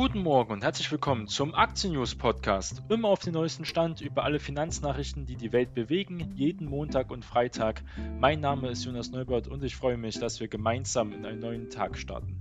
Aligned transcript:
Guten 0.00 0.22
Morgen 0.22 0.54
und 0.54 0.64
herzlich 0.64 0.90
willkommen 0.90 1.28
zum 1.28 1.54
Aktien 1.54 1.92
News 1.92 2.14
Podcast. 2.14 2.82
Immer 2.88 3.08
auf 3.08 3.18
den 3.18 3.34
neuesten 3.34 3.66
Stand 3.66 4.00
über 4.00 4.24
alle 4.24 4.40
Finanznachrichten, 4.40 5.26
die 5.26 5.36
die 5.36 5.52
Welt 5.52 5.74
bewegen, 5.74 6.32
jeden 6.34 6.70
Montag 6.70 7.10
und 7.10 7.22
Freitag. 7.22 7.82
Mein 8.18 8.40
Name 8.40 8.70
ist 8.70 8.82
Jonas 8.86 9.10
Neubert 9.10 9.46
und 9.46 9.62
ich 9.62 9.76
freue 9.76 9.98
mich, 9.98 10.18
dass 10.18 10.40
wir 10.40 10.48
gemeinsam 10.48 11.12
in 11.12 11.26
einen 11.26 11.40
neuen 11.40 11.68
Tag 11.68 11.98
starten. 11.98 12.40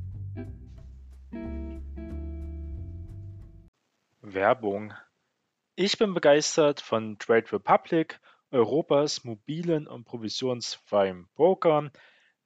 Werbung. 4.21 4.93
Ich 5.75 5.97
bin 5.97 6.13
begeistert 6.13 6.79
von 6.79 7.19
Trade 7.19 7.51
Republic, 7.51 8.21
Europas 8.51 9.25
mobilen 9.25 9.85
und 9.85 10.05
provisionsfreien 10.05 11.27
Broker. 11.35 11.91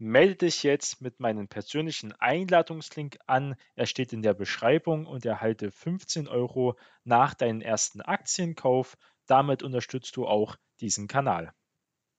Melde 0.04 0.36
dich 0.36 0.64
jetzt 0.64 1.00
mit 1.00 1.22
meinem 1.22 1.48
persönlichen 1.48 2.12
Einladungslink 2.12 3.20
an. 3.26 3.56
Er 3.76 3.86
steht 3.86 4.12
in 4.12 4.22
der 4.22 4.34
Beschreibung 4.34 5.06
und 5.06 5.26
erhalte 5.26 5.72
15 5.72 6.28
Euro 6.28 6.78
nach 7.06 7.34
deinem 7.34 7.62
ersten 7.62 8.02
Aktienkauf. 8.02 8.98
Damit 9.28 9.64
unterstützt 9.64 10.18
du 10.18 10.28
auch 10.28 10.58
diesen 10.82 11.08
Kanal. 11.08 11.54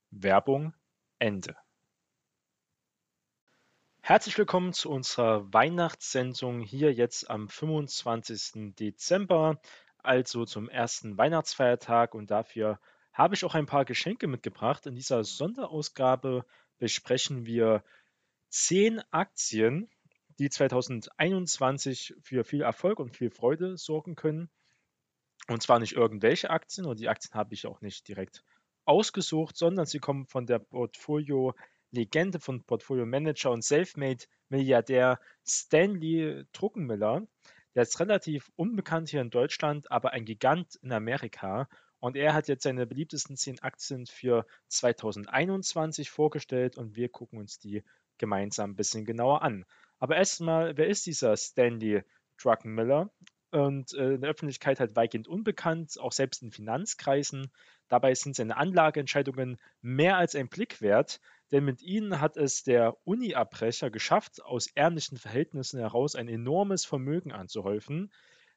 Werbung 0.09 0.73
Ende. 1.19 1.55
Herzlich 4.01 4.35
willkommen 4.39 4.73
zu 4.73 4.89
unserer 4.89 5.53
Weihnachtssendung 5.53 6.61
hier 6.61 6.91
jetzt 6.91 7.29
am 7.29 7.47
25. 7.47 8.73
Dezember, 8.79 9.61
also 9.99 10.45
zum 10.45 10.69
ersten 10.69 11.19
Weihnachtsfeiertag 11.19 12.15
und 12.15 12.31
dafür 12.31 12.79
habe 13.13 13.35
ich 13.35 13.45
auch 13.45 13.53
ein 13.53 13.67
paar 13.67 13.85
Geschenke 13.85 14.27
mitgebracht. 14.27 14.87
In 14.87 14.95
dieser 14.95 15.23
Sonderausgabe 15.23 16.45
besprechen 16.77 17.45
wir 17.45 17.83
zehn 18.49 19.01
Aktien, 19.11 19.89
die 20.39 20.49
2021 20.49 22.15
für 22.21 22.43
viel 22.43 22.61
Erfolg 22.61 22.99
und 22.99 23.15
viel 23.15 23.29
Freude 23.29 23.77
sorgen 23.77 24.15
können. 24.15 24.49
Und 25.47 25.61
zwar 25.61 25.79
nicht 25.79 25.93
irgendwelche 25.93 26.49
Aktien, 26.49 26.85
und 26.85 26.99
die 26.99 27.09
Aktien 27.09 27.35
habe 27.35 27.53
ich 27.53 27.67
auch 27.67 27.81
nicht 27.81 28.07
direkt 28.07 28.43
ausgesucht, 28.85 29.57
sondern 29.57 29.85
sie 29.85 29.99
kommen 29.99 30.25
von 30.25 30.45
der 30.45 30.59
Portfolio-Legende 30.59 32.39
von 32.39 32.63
Portfolio-Manager 32.63 33.51
und 33.51 33.63
Selfmade-Milliardär 33.63 35.19
Stanley 35.45 36.45
Druckenmiller. 36.51 37.27
Der 37.75 37.83
ist 37.83 37.99
relativ 37.99 38.51
unbekannt 38.55 39.09
hier 39.09 39.21
in 39.21 39.29
Deutschland, 39.29 39.91
aber 39.91 40.11
ein 40.11 40.25
Gigant 40.25 40.75
in 40.81 40.91
Amerika 40.91 41.67
und 41.99 42.15
er 42.15 42.33
hat 42.33 42.47
jetzt 42.47 42.63
seine 42.63 42.85
beliebtesten 42.85 43.35
zehn 43.37 43.59
Aktien 43.61 44.05
für 44.05 44.45
2021 44.67 46.09
vorgestellt 46.09 46.77
und 46.77 46.95
wir 46.95 47.09
gucken 47.09 47.39
uns 47.39 47.59
die 47.59 47.83
gemeinsam 48.17 48.71
ein 48.71 48.75
bisschen 48.75 49.05
genauer 49.05 49.41
an. 49.41 49.65
Aber 49.99 50.15
erstmal, 50.15 50.77
wer 50.77 50.87
ist 50.87 51.05
dieser 51.05 51.35
Stanley 51.37 52.03
Druckenmiller? 52.41 53.11
Und 53.51 53.93
äh, 53.93 54.15
in 54.15 54.21
der 54.21 54.31
Öffentlichkeit 54.31 54.79
halt 54.79 54.95
weitgehend 54.95 55.27
unbekannt, 55.27 55.97
auch 55.99 56.11
selbst 56.11 56.43
in 56.43 56.51
Finanzkreisen. 56.51 57.51
Dabei 57.87 58.13
sind 58.13 58.35
seine 58.35 58.57
Anlageentscheidungen 58.57 59.57
mehr 59.81 60.17
als 60.17 60.35
ein 60.35 60.49
Blick 60.49 60.81
wert, 60.81 61.21
denn 61.51 61.63
mit 61.63 61.81
ihnen 61.81 62.19
hat 62.19 62.35
es 62.35 62.63
der 62.63 62.97
Uni-Abbrecher 63.05 63.91
geschafft, 63.91 64.43
aus 64.43 64.67
ärmlichen 64.75 65.17
Verhältnissen 65.17 65.79
heraus 65.79 66.15
ein 66.15 66.27
enormes 66.27 66.83
Vermögen 66.83 67.31
anzuhäufen, 67.31 68.11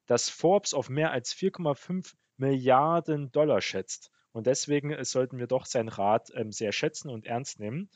das 0.07 0.31
Forbes 0.31 0.75
auf 0.75 0.89
mehr 0.89 1.13
als 1.13 1.35
4,5 1.35 2.15
Milliarden 2.39 3.31
Dollar 3.33 3.61
schätzt. 3.61 4.11
Und 4.33 4.47
deswegen 4.47 4.91
äh, 4.91 5.05
sollten 5.05 5.39
wir 5.39 5.47
doch 5.47 5.67
seinen 5.67 5.89
Rat 5.89 6.31
ähm, 6.35 6.53
sehr 6.53 6.73
schätzen 6.73 7.11
und 7.11 7.27
ernst 7.27 7.61
nehmen. 7.61 7.91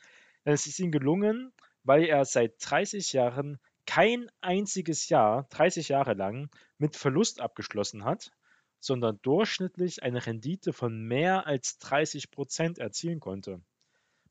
Denn 0.45 0.53
es 0.53 0.67
ist 0.67 0.79
ihm 0.79 0.91
gelungen, 0.91 1.53
weil 1.83 2.03
er 2.05 2.25
seit 2.25 2.55
30 2.59 3.13
Jahren 3.13 3.59
kein 3.85 4.29
einziges 4.41 5.09
Jahr, 5.09 5.47
30 5.49 5.89
Jahre 5.89 6.13
lang, 6.13 6.49
mit 6.77 6.95
Verlust 6.95 7.41
abgeschlossen 7.41 8.05
hat, 8.05 8.31
sondern 8.79 9.19
durchschnittlich 9.21 10.03
eine 10.03 10.25
Rendite 10.25 10.73
von 10.73 11.01
mehr 11.01 11.47
als 11.47 11.77
30 11.79 12.31
Prozent 12.31 12.77
erzielen 12.77 13.19
konnte. 13.19 13.61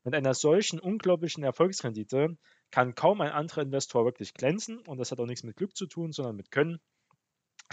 Mit 0.03 0.15
einer 0.15 0.33
solchen 0.33 0.79
unglaublichen 0.79 1.43
Erfolgsrendite 1.43 2.37
kann 2.71 2.93
kaum 2.93 3.21
ein 3.21 3.31
anderer 3.31 3.61
Investor 3.61 4.05
wirklich 4.05 4.33
glänzen 4.33 4.79
und 4.79 4.97
das 4.97 5.11
hat 5.11 5.19
auch 5.19 5.25
nichts 5.25 5.43
mit 5.43 5.55
Glück 5.55 5.75
zu 5.75 5.87
tun, 5.87 6.11
sondern 6.11 6.35
mit 6.35 6.51
Können 6.51 6.79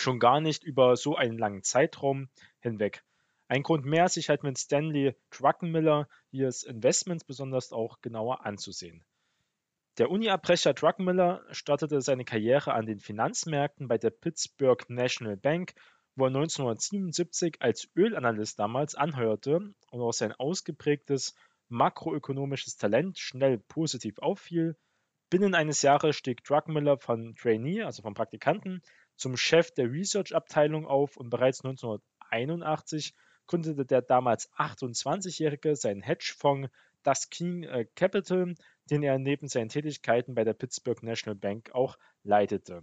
Schon 0.01 0.19
gar 0.19 0.41
nicht 0.41 0.65
über 0.65 0.97
so 0.97 1.15
einen 1.15 1.37
langen 1.37 1.63
Zeitraum 1.63 2.31
hinweg. 2.61 3.05
Ein 3.49 3.63
Grund 3.63 3.85
mehr, 3.85 4.09
sich 4.09 4.31
halt 4.31 4.43
mit 4.43 4.59
Stanley 4.59 5.15
Druckenmiller 5.29 6.09
ihres 6.31 6.63
Investments 6.63 7.25
besonders 7.25 7.71
auch 7.71 8.01
genauer 8.01 8.47
anzusehen. 8.47 9.05
Der 9.99 10.11
Uni-Abbrecher 10.11 10.73
Druckenmiller 10.73 11.45
startete 11.51 12.01
seine 12.01 12.25
Karriere 12.25 12.73
an 12.73 12.87
den 12.87 12.99
Finanzmärkten 12.99 13.89
bei 13.89 13.99
der 13.99 14.09
Pittsburgh 14.09 14.89
National 14.89 15.37
Bank, 15.37 15.75
wo 16.17 16.25
er 16.25 16.29
1977 16.29 17.57
als 17.61 17.91
Ölanalyst 17.95 18.59
damals 18.59 18.95
anheuerte 18.95 19.57
und 19.91 20.01
auch 20.01 20.15
sein 20.15 20.33
ausgeprägtes 20.33 21.35
makroökonomisches 21.69 22.79
Talent 22.79 23.19
schnell 23.19 23.59
positiv 23.59 24.19
auffiel. 24.21 24.79
Binnen 25.29 25.55
eines 25.55 25.83
Jahres 25.83 26.17
stieg 26.17 26.43
Druckenmiller 26.43 26.97
von 26.97 27.35
Trainee, 27.35 27.83
also 27.83 28.01
vom 28.01 28.15
Praktikanten, 28.15 28.83
zum 29.21 29.37
Chef 29.37 29.71
der 29.73 29.93
Research-Abteilung 29.93 30.87
auf 30.87 31.19
und 31.19 31.29
bereits 31.29 31.63
1981 31.63 33.15
gründete 33.47 33.85
der 33.85 34.01
damals 34.01 34.51
28-Jährige 34.53 35.77
seinen 35.77 36.01
Hedgefonds 36.01 36.71
Das 37.03 37.29
King 37.29 37.65
äh, 37.65 37.85
Capital, 37.95 38.55
den 38.91 39.03
er 39.03 39.19
neben 39.19 39.47
seinen 39.49 39.69
Tätigkeiten 39.69 40.35
bei 40.35 40.45
der 40.45 40.55
Pittsburgh 40.55 41.03
National 41.03 41.35
Bank 41.35 41.71
auch 41.73 41.99
leitete. 42.23 42.81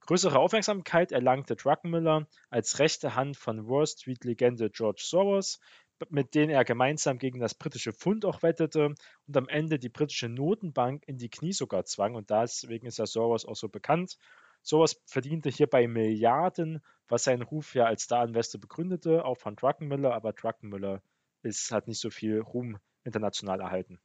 Größere 0.00 0.38
Aufmerksamkeit 0.38 1.12
erlangte 1.12 1.54
Druckenmiller 1.54 2.26
als 2.50 2.80
rechte 2.80 3.14
Hand 3.14 3.36
von 3.36 3.68
Wall 3.68 3.86
Street-Legende 3.86 4.70
George 4.70 5.02
Soros, 5.04 5.60
mit 6.08 6.34
denen 6.34 6.50
er 6.50 6.64
gemeinsam 6.64 7.18
gegen 7.18 7.38
das 7.38 7.54
britische 7.54 7.92
Pfund 7.92 8.24
auch 8.24 8.42
wettete 8.42 8.94
und 9.26 9.36
am 9.36 9.48
Ende 9.48 9.78
die 9.78 9.88
britische 9.90 10.28
Notenbank 10.28 11.04
in 11.06 11.18
die 11.18 11.30
Knie 11.30 11.52
sogar 11.52 11.84
zwang. 11.84 12.16
Und 12.16 12.30
deswegen 12.30 12.86
ist 12.86 12.98
ja 12.98 13.06
Soros 13.06 13.46
auch 13.46 13.56
so 13.56 13.68
bekannt. 13.68 14.16
Sowas 14.66 15.00
verdiente 15.06 15.48
hierbei 15.48 15.86
Milliarden, 15.86 16.82
was 17.06 17.22
seinen 17.22 17.42
Ruf 17.42 17.76
ja 17.76 17.84
als 17.84 18.02
Star-Investor 18.02 18.60
begründete, 18.60 19.24
auch 19.24 19.38
von 19.38 19.54
Druckenmiller, 19.54 20.12
aber 20.12 20.32
Druckenmiller 20.32 21.02
ist, 21.42 21.70
hat 21.70 21.86
nicht 21.86 22.00
so 22.00 22.10
viel 22.10 22.40
Ruhm 22.40 22.76
international 23.04 23.60
erhalten. 23.60 24.00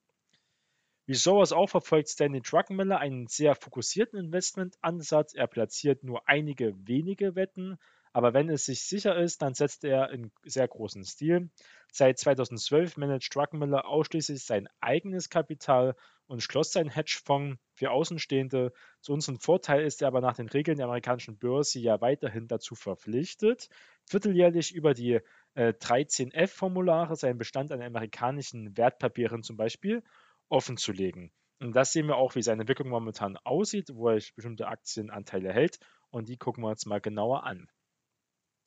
Wie 1.07 1.16
sowas 1.16 1.51
auch 1.51 1.66
verfolgt 1.66 2.09
Stanley 2.09 2.41
Druckenmiller 2.41 2.99
einen 2.99 3.25
sehr 3.25 3.55
fokussierten 3.55 4.19
Investmentansatz. 4.19 5.33
Er 5.33 5.47
platziert 5.47 6.03
nur 6.03 6.29
einige 6.29 6.75
wenige 6.88 7.33
Wetten, 7.33 7.79
aber 8.13 8.35
wenn 8.35 8.47
es 8.47 8.66
sich 8.66 8.83
sicher 8.83 9.17
ist, 9.17 9.41
dann 9.41 9.55
setzt 9.55 9.83
er 9.83 10.11
in 10.11 10.31
sehr 10.43 10.67
großen 10.67 11.03
Stil. 11.05 11.49
Seit 11.94 12.19
2012 12.19 12.96
managt 12.96 13.35
Druckenmiller 13.35 13.85
ausschließlich 13.85 14.44
sein 14.44 14.69
eigenes 14.79 15.29
Kapital 15.29 15.96
und 16.25 16.41
schloss 16.41 16.72
sein 16.72 16.88
Hedgefonds 16.88 17.59
für 17.74 17.91
Außenstehende. 17.91 18.72
Zu 19.02 19.12
unserem 19.12 19.40
Vorteil 19.40 19.84
ist 19.84 20.02
er 20.02 20.07
aber 20.07 20.22
nach 20.22 20.38
den 20.38 20.47
Regeln 20.47 20.78
der 20.78 20.85
amerikanischen 20.85 21.38
Börse 21.38 21.79
ja 21.79 22.00
weiterhin 22.00 22.47
dazu 22.47 22.75
verpflichtet, 22.75 23.68
vierteljährlich 24.06 24.74
über 24.74 24.94
die 24.94 25.19
äh, 25.56 25.74
13F-Formulare 25.74 27.18
seinen 27.18 27.38
Bestand 27.38 27.74
an 27.74 27.81
amerikanischen 27.81 28.78
Wertpapieren 28.78 29.44
zum 29.44 29.58
Beispiel 29.58 30.02
offenzulegen. 30.47 31.34
Und 31.59 31.73
das 31.73 31.91
sehen 31.91 32.08
wir 32.08 32.16
auch, 32.16 32.35
wie 32.35 32.41
seine 32.41 32.62
Entwicklung 32.62 32.88
momentan 32.88 33.35
aussieht, 33.44 33.90
wo 33.94 34.08
er 34.09 34.16
bestimmte 34.16 34.68
Aktienanteile 34.68 35.52
hält. 35.52 35.79
Und 36.09 36.29
die 36.29 36.38
gucken 36.38 36.63
wir 36.63 36.69
uns 36.69 36.85
mal 36.85 37.02
genauer 37.02 37.44
an. 37.44 37.69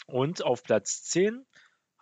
Und 0.06 0.44
auf 0.44 0.62
Platz 0.62 1.02
10 1.04 1.46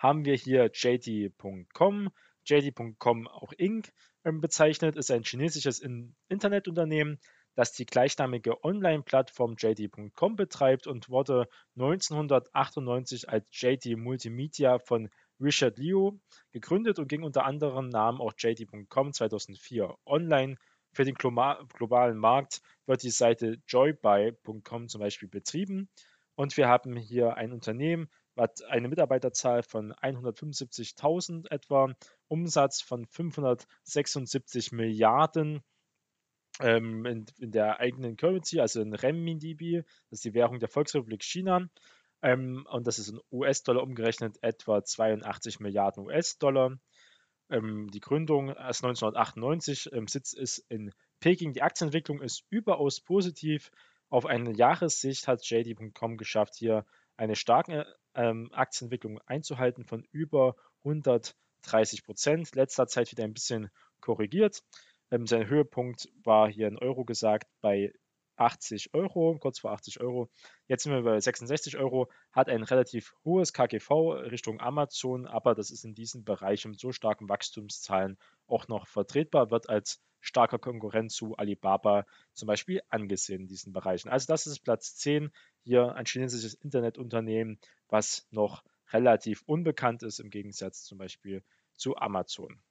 haben 0.02 0.24
wir 0.24 0.34
hier 0.34 0.68
JD.com. 0.72 2.10
JD.com 2.44 3.28
auch 3.28 3.52
Inc. 3.52 3.92
Ähm, 4.24 4.40
bezeichnet, 4.40 4.96
ist 4.96 5.10
ein 5.12 5.22
chinesisches 5.22 5.80
Internetunternehmen, 6.28 7.20
das 7.54 7.72
die 7.72 7.86
gleichnamige 7.86 8.64
Online-Plattform 8.64 9.54
JD.com 9.56 10.36
betreibt 10.36 10.86
und 10.88 11.08
wurde 11.08 11.48
1998 11.76 13.28
als 13.28 13.46
JD 13.52 13.96
Multimedia 13.96 14.78
von 14.80 15.08
Richard 15.40 15.78
Liu 15.78 16.18
gegründet 16.50 16.98
und 16.98 17.08
ging 17.08 17.22
unter 17.22 17.44
anderem 17.44 17.88
Namen 17.88 18.20
auch 18.20 18.32
JD.com 18.36 19.12
2004 19.12 19.96
online. 20.04 20.56
Für 20.92 21.04
den 21.04 21.14
globalen 21.14 22.18
Markt 22.18 22.60
wird 22.86 23.02
die 23.02 23.10
Seite 23.10 23.58
joybuy.com 23.66 24.88
zum 24.88 25.00
Beispiel 25.00 25.28
betrieben. 25.28 25.88
Und 26.34 26.56
wir 26.56 26.68
haben 26.68 26.96
hier 26.96 27.36
ein 27.36 27.52
Unternehmen, 27.52 28.08
hat 28.36 28.62
eine 28.64 28.88
Mitarbeiterzahl 28.88 29.62
von 29.62 29.92
175.000 29.92 31.50
etwa, 31.50 31.94
Umsatz 32.28 32.80
von 32.80 33.06
576 33.06 34.72
Milliarden 34.72 35.62
ähm, 36.60 37.04
in, 37.06 37.26
in, 37.38 37.50
der 37.50 37.80
eigenen 37.80 38.16
Currency, 38.16 38.60
also 38.60 38.80
in 38.80 38.94
Renminbi, 38.94 39.82
das 40.10 40.18
ist 40.18 40.24
die 40.24 40.34
Währung 40.34 40.58
der 40.58 40.68
Volksrepublik 40.68 41.22
China. 41.22 41.68
Ähm, 42.22 42.66
und 42.70 42.86
das 42.86 42.98
ist 42.98 43.08
in 43.08 43.20
US-Dollar 43.32 43.82
umgerechnet 43.82 44.38
etwa 44.42 44.82
82 44.82 45.60
Milliarden 45.60 46.04
US-Dollar. 46.06 46.78
Ähm, 47.50 47.90
die 47.90 48.00
Gründung 48.00 48.50
ist 48.50 48.84
1998, 48.84 49.90
Sitz 50.06 50.32
ist 50.32 50.58
in 50.68 50.92
Peking. 51.20 51.52
Die 51.52 51.62
Aktienentwicklung 51.62 52.22
ist 52.22 52.44
überaus 52.50 53.00
positiv 53.00 53.70
Auf 54.08 54.26
eine 54.26 54.54
Jahressicht 54.54 55.26
hat 55.26 55.44
JD.com 55.44 56.16
geschafft, 56.18 56.54
hier 56.56 56.84
eine 57.16 57.34
starke 57.34 57.86
ähm, 58.14 58.50
Aktienentwicklung 58.52 59.20
einzuhalten 59.26 59.84
von 59.84 60.06
über 60.12 60.56
130 60.84 62.04
Prozent. 62.04 62.54
Letzter 62.54 62.86
Zeit 62.86 63.10
wieder 63.12 63.24
ein 63.24 63.34
bisschen 63.34 63.70
korrigiert. 64.00 64.62
Ähm, 65.10 65.26
sein 65.26 65.46
Höhepunkt 65.48 66.08
war 66.24 66.50
hier 66.50 66.68
in 66.68 66.78
Euro 66.78 67.04
gesagt 67.04 67.48
bei 67.60 67.92
80 68.36 68.94
Euro, 68.94 69.38
kurz 69.38 69.58
vor 69.60 69.72
80 69.72 70.00
Euro. 70.00 70.30
Jetzt 70.66 70.84
sind 70.84 70.92
wir 70.92 71.02
bei 71.02 71.20
66 71.20 71.76
Euro, 71.76 72.10
hat 72.32 72.48
ein 72.48 72.62
relativ 72.62 73.14
hohes 73.24 73.52
KGV 73.52 73.90
Richtung 74.30 74.60
Amazon, 74.60 75.26
aber 75.26 75.54
das 75.54 75.70
ist 75.70 75.84
in 75.84 75.94
diesem 75.94 76.24
Bereich 76.24 76.64
mit 76.64 76.80
so 76.80 76.92
starken 76.92 77.28
Wachstumszahlen 77.28 78.18
auch 78.46 78.68
noch 78.68 78.86
vertretbar, 78.86 79.50
wird 79.50 79.68
als 79.68 80.00
starker 80.22 80.58
Konkurrent 80.58 81.12
zu 81.12 81.36
Alibaba 81.36 82.06
zum 82.32 82.46
Beispiel 82.46 82.80
angesehen 82.88 83.42
in 83.42 83.48
diesen 83.48 83.72
Bereichen. 83.72 84.08
Also 84.08 84.26
das 84.32 84.46
ist 84.46 84.60
Platz 84.60 84.96
10, 84.96 85.30
hier 85.62 85.94
ein 85.94 86.06
chinesisches 86.06 86.54
Internetunternehmen, 86.54 87.58
was 87.88 88.26
noch 88.30 88.64
relativ 88.92 89.42
unbekannt 89.46 90.02
ist 90.02 90.20
im 90.20 90.30
Gegensatz 90.30 90.84
zum 90.84 90.98
Beispiel 90.98 91.42
zu 91.74 91.96
Amazon. 91.96 92.62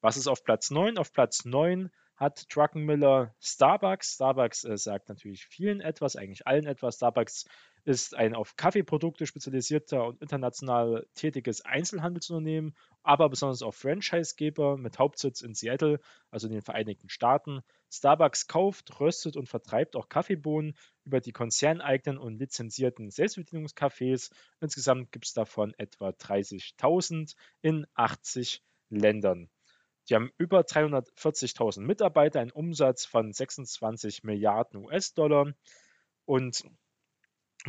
Was 0.00 0.16
ist 0.16 0.28
auf 0.28 0.44
Platz 0.44 0.70
9? 0.70 0.98
Auf 0.98 1.12
Platz 1.12 1.44
9 1.44 1.90
hat 2.16 2.46
Druckenmiller 2.54 3.34
Starbucks. 3.40 4.14
Starbucks 4.14 4.64
äh, 4.64 4.78
sagt 4.78 5.08
natürlich 5.08 5.44
vielen 5.46 5.80
etwas, 5.80 6.16
eigentlich 6.16 6.46
allen 6.46 6.66
etwas. 6.66 6.96
Starbucks 6.96 7.46
ist 7.86 8.16
ein 8.16 8.34
auf 8.34 8.56
Kaffeeprodukte 8.56 9.26
spezialisierter 9.26 10.04
und 10.04 10.20
international 10.20 11.06
tätiges 11.14 11.64
Einzelhandelsunternehmen, 11.64 12.76
aber 13.04 13.28
besonders 13.28 13.62
auch 13.62 13.74
Franchisegeber 13.74 14.76
mit 14.76 14.98
Hauptsitz 14.98 15.40
in 15.40 15.54
Seattle, 15.54 16.00
also 16.32 16.48
in 16.48 16.52
den 16.52 16.62
Vereinigten 16.62 17.08
Staaten. 17.08 17.62
Starbucks 17.88 18.48
kauft, 18.48 18.98
röstet 18.98 19.36
und 19.36 19.48
vertreibt 19.48 19.94
auch 19.94 20.08
Kaffeebohnen 20.08 20.76
über 21.04 21.20
die 21.20 21.30
konzerneigenen 21.30 22.18
und 22.18 22.38
lizenzierten 22.40 23.10
Selbstbedienungscafés. 23.10 24.32
Insgesamt 24.60 25.12
gibt 25.12 25.26
es 25.26 25.32
davon 25.32 25.72
etwa 25.78 26.08
30.000 26.08 27.36
in 27.62 27.86
80 27.94 28.64
Ländern. 28.90 29.48
Die 30.08 30.16
haben 30.16 30.32
über 30.38 30.62
340.000 30.62 31.82
Mitarbeiter, 31.82 32.40
einen 32.40 32.50
Umsatz 32.50 33.06
von 33.06 33.32
26 33.32 34.24
Milliarden 34.24 34.84
US-Dollar 34.84 35.52
und 36.24 36.64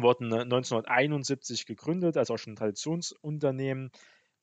wurden 0.02 0.34
1971 0.34 1.66
gegründet, 1.66 2.18
also 2.18 2.34
auch 2.34 2.38
schon 2.38 2.54
ein 2.54 2.58
Traditionsunternehmen. 2.58 3.92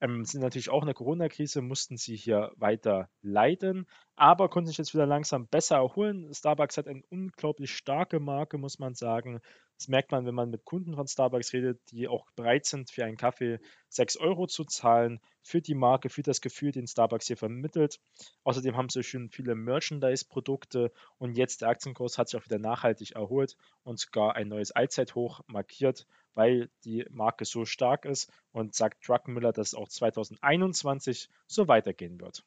Ähm, 0.01 0.25
sind 0.25 0.41
natürlich 0.41 0.71
auch 0.71 0.83
in 0.83 0.87
der 0.87 0.95
Corona-Krise, 0.95 1.63
mussten 1.63 1.97
sie 1.97 2.17
hier 2.17 2.53
weiter 2.57 3.09
leiden, 3.23 3.87
aber 4.17 4.49
konnten 4.49 4.67
sich 4.69 4.79
jetzt 4.79 4.93
wieder 4.93 5.07
langsam 5.07 5.47
besser 5.47 5.77
erholen. 5.77 6.33
Starbucks 6.35 6.77
hat 6.77 6.89
eine 6.89 7.03
unglaublich 7.11 7.75
starke 7.75 8.21
Marke, 8.21 8.59
muss 8.59 8.79
man 8.79 8.95
sagen. 8.95 9.41
Das 9.77 9.89
merkt 9.89 10.13
man, 10.13 10.25
wenn 10.25 10.35
man 10.35 10.51
mit 10.51 10.65
Kunden 10.65 10.95
von 10.95 11.07
Starbucks 11.07 11.53
redet, 11.53 11.81
die 11.91 12.07
auch 12.07 12.31
bereit 12.37 12.65
sind, 12.65 12.91
für 12.91 13.05
einen 13.05 13.17
Kaffee 13.17 13.59
6 13.89 14.17
Euro 14.19 14.47
zu 14.47 14.65
zahlen, 14.65 15.21
für 15.43 15.61
die 15.61 15.75
Marke, 15.75 16.09
für 16.09 16.23
das 16.23 16.41
Gefühl, 16.41 16.71
den 16.71 16.87
Starbucks 16.87 17.27
hier 17.27 17.37
vermittelt. 17.37 18.01
Außerdem 18.45 18.77
haben 18.77 18.89
sie 18.89 19.03
schon 19.03 19.31
viele 19.31 19.55
Merchandise-Produkte 19.55 20.93
und 21.19 21.37
jetzt 21.37 21.61
der 21.61 21.69
Aktienkurs 21.69 22.19
hat 22.19 22.29
sich 22.29 22.41
auch 22.41 22.45
wieder 22.45 22.59
nachhaltig 22.59 23.13
erholt 23.13 23.57
und 23.83 23.99
sogar 23.99 24.37
ein 24.37 24.49
neues 24.49 24.71
Allzeithoch 24.71 25.41
markiert, 25.49 26.07
weil 26.35 26.71
die 26.85 27.05
Marke 27.11 27.45
so 27.45 27.65
stark 27.65 28.05
ist 28.05 28.33
und 28.53 28.75
sagt 28.75 29.07
Druckenmiller, 29.07 29.53
dass 29.53 29.69
es 29.69 29.75
auch 29.75 29.89
2021 29.89 31.29
so 31.47 31.69
weitergehen 31.69 32.21
wird. 32.21 32.45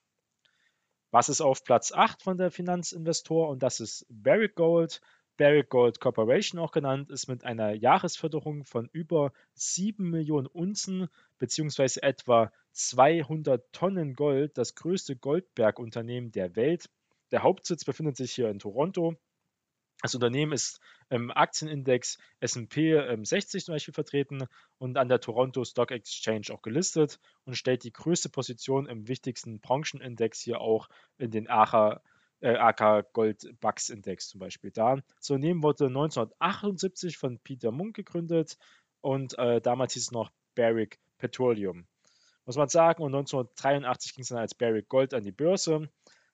Was 1.12 1.30
ist 1.30 1.41
auf 1.41 1.63
Platz 1.63 1.91
8 1.94 2.21
von 2.21 2.38
der 2.38 2.51
Finanzinvestor? 2.51 3.47
Und 3.50 3.63
das 3.63 3.80
ist 3.80 4.06
Barrick 4.09 4.56
Gold. 4.56 5.01
Barrick 5.37 5.69
Gold 5.69 5.99
Corporation 5.99 6.59
auch 6.59 6.71
genannt, 6.71 7.11
ist 7.11 7.27
mit 7.27 7.43
einer 7.43 7.73
Jahresförderung 7.73 8.65
von 8.65 8.89
über 8.91 9.31
7 9.53 10.09
Millionen 10.09 10.47
Unzen 10.47 11.09
bzw. 11.37 11.99
etwa 12.01 12.51
200 12.71 13.71
Tonnen 13.71 14.15
Gold 14.15 14.57
das 14.57 14.75
größte 14.75 15.15
Goldbergunternehmen 15.15 16.31
der 16.31 16.55
Welt. 16.55 16.89
Der 17.31 17.43
Hauptsitz 17.43 17.85
befindet 17.85 18.17
sich 18.17 18.33
hier 18.33 18.49
in 18.49 18.59
Toronto. 18.59 19.15
Das 20.01 20.13
Unternehmen 20.13 20.53
ist 20.53 20.79
im 21.09 21.31
Aktienindex 21.31 22.19
SP 22.37 22.97
60 23.23 23.65
zum 23.65 23.73
Beispiel 23.73 23.93
vertreten 23.93 24.45
und 24.77 24.97
an 24.97 25.07
der 25.07 25.19
Toronto 25.19 25.63
Stock 25.63 25.91
Exchange 25.91 26.47
auch 26.51 26.61
gelistet 26.61 27.19
und 27.45 27.55
stellt 27.55 27.83
die 27.83 27.93
größte 27.93 28.29
Position 28.29 28.87
im 28.87 29.07
wichtigsten 29.07 29.59
Branchenindex 29.59 30.41
hier 30.41 30.61
auch 30.61 30.87
in 31.17 31.31
den 31.31 31.49
AHA 31.49 32.01
äh, 32.41 32.55
AK 32.55 33.13
Gold 33.13 33.59
Bucks 33.59 33.89
Index 33.89 34.29
zum 34.29 34.39
Beispiel 34.39 34.71
da. 34.71 34.97
Das 35.17 35.29
Unternehmen 35.29 35.63
wurde 35.63 35.87
1978 35.87 37.17
von 37.17 37.39
Peter 37.39 37.71
Munk 37.71 37.95
gegründet 37.95 38.57
und 39.01 39.37
äh, 39.37 39.61
damals 39.61 39.93
hieß 39.93 40.03
es 40.03 40.11
noch 40.11 40.31
Barrick 40.55 40.99
Petroleum. 41.17 41.85
Muss 42.45 42.55
man 42.55 42.69
sagen, 42.69 43.03
und 43.03 43.13
1983 43.13 44.13
ging 44.13 44.21
es 44.21 44.29
dann 44.29 44.37
als 44.37 44.55
Barrick 44.55 44.87
Gold 44.87 45.13
an 45.13 45.23
die 45.23 45.33
Börse. 45.33 45.89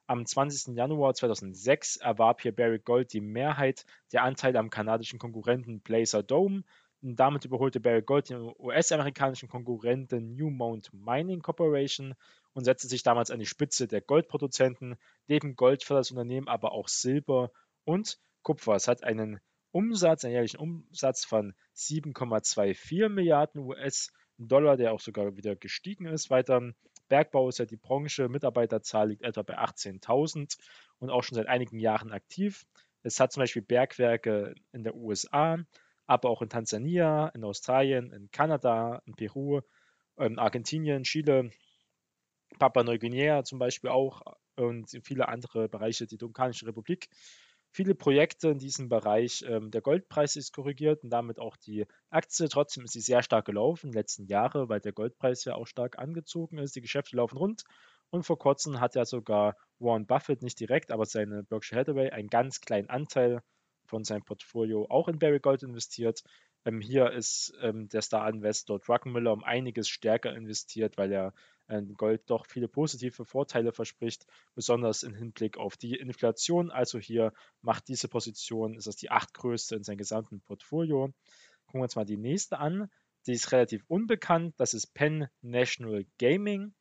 Am 0.06 0.26
20. 0.26 0.76
Januar 0.76 1.14
2006 1.14 1.98
erwarb 1.98 2.42
hier 2.42 2.56
Barrick 2.56 2.86
Gold 2.86 3.14
die 3.14 3.22
Mehrheit 3.22 3.86
der 4.12 4.24
Anteile 4.24 4.60
am 4.60 4.70
kanadischen 4.70 5.18
Konkurrenten 5.18 5.80
Blazer 5.80 6.22
Dome. 6.22 6.64
Und 7.02 7.16
damit 7.16 7.46
überholte 7.46 7.80
Barrick 7.80 8.06
Gold 8.06 8.30
den 8.30 8.54
US-amerikanischen 8.60 9.50
Konkurrenten 9.50 10.36
Newmont 10.36 10.94
Mining 10.94 11.42
Corporation 11.42 12.14
und 12.54 12.66
setzte 12.66 12.88
sich 12.88 13.04
damals 13.04 13.32
an 13.32 13.40
die 13.40 13.46
Spitze 13.46 13.88
der 13.88 14.02
Goldproduzenten. 14.02 14.96
Neben 15.28 15.56
Gold 15.56 15.84
fördert 15.84 16.06
das 16.06 16.12
Unternehmen 16.12 16.48
aber 16.48 16.72
auch 16.72 16.88
Silber 16.88 17.52
und 17.84 18.18
Kupfer. 18.42 18.76
Es 18.76 18.88
hat 18.88 19.04
einen 19.04 19.40
Umsatz, 19.72 20.24
einen 20.24 20.34
jährlichen 20.34 20.60
Umsatz 20.60 21.26
von 21.26 21.54
7,24 21.76 23.10
Milliarden 23.10 23.62
US-Dollar, 23.62 24.78
der 24.78 24.94
auch 24.94 25.00
sogar 25.00 25.36
wieder 25.36 25.56
gestiegen 25.56 26.06
ist. 26.06 26.30
Weiter 26.30 26.74
Bergbau 27.10 27.50
ist 27.50 27.60
ja 27.60 27.66
die 27.66 27.78
Branche, 27.78 28.30
Mitarbeiterzahl 28.30 29.10
liegt 29.10 29.24
etwa 29.24 29.42
bei 29.42 29.58
18.000 29.58 30.58
und 31.00 31.10
auch 31.10 31.24
schon 31.24 31.36
seit 31.36 31.48
einigen 31.48 31.80
Jahren 31.80 32.12
aktiv. 32.12 32.66
Es 33.02 33.20
hat 33.20 33.32
zum 33.32 33.42
Beispiel 33.42 33.62
Bergwerke 33.62 34.56
in 34.72 34.84
der 34.84 34.96
USA, 34.96 35.58
aber 36.06 36.30
auch 36.30 36.42
in 36.42 36.50
Tansania, 36.50 37.28
in 37.30 37.44
Australien, 37.44 38.12
in 38.14 38.32
Kanada, 38.32 39.02
in 39.06 39.16
Peru, 39.16 39.62
in 40.18 40.40
Argentinien, 40.40 41.04
Chile, 41.04 41.52
Papua-Neuguinea 42.60 43.44
zum 43.44 43.60
Beispiel 43.60 43.90
auch 43.90 44.22
und 44.56 44.90
viele 45.04 45.28
andere 45.28 45.70
Bereiche, 45.70 46.06
die 46.06 46.18
Dominikanische 46.18 46.68
Republik. 46.68 47.10
Viele 47.72 47.96
Projekte 47.96 48.50
in 48.50 48.60
diesem 48.60 48.88
Bereich. 48.88 49.44
Ähm, 49.48 49.72
der 49.72 49.82
Goldpreis 49.82 50.36
ist 50.36 50.54
korrigiert 50.54 51.04
und 51.04 51.10
damit 51.10 51.40
auch 51.40 51.58
die 51.58 51.88
Aktie. 52.12 52.48
Trotzdem 52.48 52.84
ist 52.84 52.94
sie 52.94 53.02
sehr 53.02 53.24
stark 53.24 53.46
gelaufen 53.46 53.88
in 53.88 53.92
den 53.94 53.98
letzten 53.98 54.28
Jahren, 54.28 54.70
weil 54.70 54.80
der 54.80 54.92
Goldpreis 54.92 55.44
ja 55.46 55.56
auch 55.56 55.66
stark 55.66 55.98
angezogen 55.98 56.60
ist. 56.60 56.76
Die 56.76 56.82
Geschäfte 56.82 57.18
laufen 57.18 57.38
rund. 57.38 57.64
Und 58.12 58.24
vor 58.24 58.38
kurzem 58.38 58.80
hat 58.80 58.94
ja 58.94 59.06
sogar 59.06 59.56
Warren 59.80 60.06
Buffett 60.06 60.44
nicht 60.44 60.60
direkt, 60.60 60.92
aber 60.92 61.08
seine 61.08 61.42
Berkshire 61.42 61.82
Hathaway 61.82 62.12
einen 62.12 62.28
ganz 62.28 62.62
kleinen 62.62 62.90
Anteil 62.90 63.42
von 63.88 64.04
seinem 64.04 64.24
Portfolio 64.24 64.86
auch 64.90 65.08
in 65.08 65.18
Barry 65.18 65.40
Gold 65.40 65.64
investiert. 65.64 66.22
Ähm, 66.66 66.80
hier 66.80 67.12
ist 67.12 67.54
ähm, 67.62 67.90
der 67.90 68.04
Star-Investor 68.04 68.80
Druckenmiller 68.80 69.34
um 69.34 69.44
einiges 69.44 69.90
stärker 69.90 70.36
investiert, 70.36 70.96
weil 70.98 71.12
er 71.12 71.34
äh, 71.63 71.63
Gold 71.96 72.30
doch 72.30 72.46
viele 72.46 72.68
positive 72.68 73.26
Vorteile 73.26 73.72
verspricht, 73.72 74.26
besonders 74.54 75.04
im 75.04 75.16
Hinblick 75.16 75.58
auf 75.58 75.78
die 75.78 75.96
Inflation. 75.96 76.72
Also 76.72 77.00
hier 77.00 77.34
macht 77.62 77.88
diese 77.88 78.08
Position, 78.08 78.76
ist 78.76 78.88
das 78.88 78.96
die 78.96 79.12
achtgrößte 79.12 79.76
in 79.76 79.84
seinem 79.84 79.98
gesamten 79.98 80.42
Portfolio. 80.42 81.14
Gucken 81.66 81.80
wir 81.80 81.84
uns 81.84 81.96
mal 81.96 82.06
die 82.06 82.18
nächste 82.18 82.60
an. 82.60 82.90
Die 83.26 83.34
ist 83.34 83.52
relativ 83.52 83.84
unbekannt. 83.88 84.54
Das 84.58 84.74
ist 84.74 84.94
Penn 84.94 85.28
National 85.42 86.06
Gaming. 86.20 86.74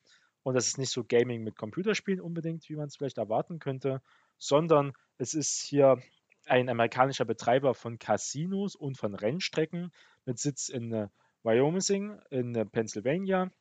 Und 0.42 0.54
das 0.54 0.66
ist 0.66 0.78
nicht 0.78 0.90
so 0.90 1.04
Gaming 1.04 1.44
mit 1.44 1.56
Computerspielen 1.56 2.20
unbedingt, 2.20 2.68
wie 2.68 2.76
man 2.76 2.88
es 2.88 2.96
vielleicht 2.96 3.18
erwarten 3.18 3.60
könnte, 3.60 4.02
sondern 4.38 4.92
es 5.18 5.34
ist 5.34 5.62
hier 5.62 6.02
ein 6.46 6.68
amerikanischer 6.68 7.24
Betreiber 7.24 7.74
von 7.74 7.98
Casinos 7.98 8.74
und 8.74 8.98
von 8.98 9.14
Rennstrecken 9.14 9.92
mit 10.24 10.40
Sitz 10.40 10.68
in 10.68 10.92
äh, 10.92 11.08
Wyoming, 11.44 12.20
in 12.30 12.54
äh, 12.56 12.66
Pennsylvania. 12.66 13.52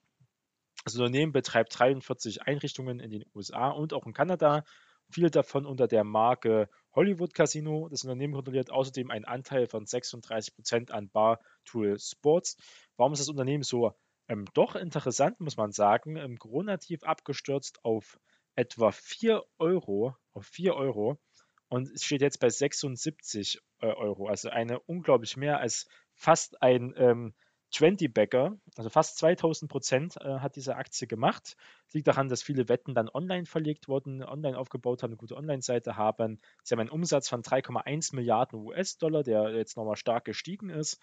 Das 0.83 0.95
Unternehmen 0.95 1.31
betreibt 1.31 1.77
43 1.77 2.43
Einrichtungen 2.43 2.99
in 2.99 3.11
den 3.11 3.25
USA 3.35 3.69
und 3.69 3.93
auch 3.93 4.05
in 4.05 4.13
Kanada, 4.13 4.63
viele 5.11 5.29
davon 5.29 5.65
unter 5.65 5.87
der 5.87 6.03
Marke 6.03 6.69
Hollywood 6.93 7.33
Casino. 7.33 7.87
Das 7.89 8.03
Unternehmen 8.03 8.33
kontrolliert 8.33 8.71
außerdem 8.71 9.11
einen 9.11 9.25
Anteil 9.25 9.67
von 9.67 9.85
36 9.85 10.55
Prozent 10.55 10.91
an 10.91 11.09
Bar 11.09 11.39
Tool 11.65 11.99
Sports. 11.99 12.57
Warum 12.97 13.13
ist 13.13 13.19
das 13.19 13.29
Unternehmen 13.29 13.63
so 13.63 13.93
ähm, 14.27 14.45
doch 14.53 14.75
interessant, 14.75 15.39
muss 15.39 15.57
man 15.57 15.71
sagen? 15.71 16.15
Im 16.15 16.37
Corona-Tief 16.37 17.03
abgestürzt 17.03 17.83
auf 17.83 18.19
etwa 18.55 18.91
4 18.91 19.43
Euro, 19.59 20.15
auf 20.33 20.45
4 20.47 20.75
Euro 20.75 21.19
und 21.67 21.89
es 21.89 22.03
steht 22.03 22.21
jetzt 22.21 22.39
bei 22.39 22.49
76 22.49 23.61
äh, 23.79 23.85
Euro, 23.87 24.27
also 24.27 24.49
eine 24.49 24.79
unglaublich 24.79 25.37
mehr 25.37 25.59
als 25.59 25.87
fast 26.15 26.61
ein 26.61 26.93
ähm, 26.97 27.33
20 27.71 28.13
Bagger, 28.13 28.57
also 28.75 28.89
fast 28.89 29.17
2000 29.17 29.71
Prozent 29.71 30.17
äh, 30.17 30.39
hat 30.39 30.55
diese 30.55 30.75
Aktie 30.75 31.07
gemacht. 31.07 31.55
Liegt 31.93 32.07
daran, 32.07 32.29
dass 32.29 32.43
viele 32.43 32.69
Wetten 32.69 32.93
dann 32.93 33.09
online 33.09 33.45
verlegt 33.45 33.87
wurden, 33.87 34.23
online 34.23 34.57
aufgebaut 34.57 35.03
haben, 35.03 35.11
eine 35.11 35.17
gute 35.17 35.37
Online-Seite 35.37 35.95
haben. 35.95 36.39
Sie 36.63 36.73
haben 36.73 36.81
einen 36.81 36.89
Umsatz 36.89 37.29
von 37.29 37.41
3,1 37.41 38.15
Milliarden 38.15 38.59
US-Dollar, 38.59 39.23
der 39.23 39.55
jetzt 39.55 39.77
nochmal 39.77 39.95
stark 39.95 40.25
gestiegen 40.25 40.69
ist. 40.69 40.99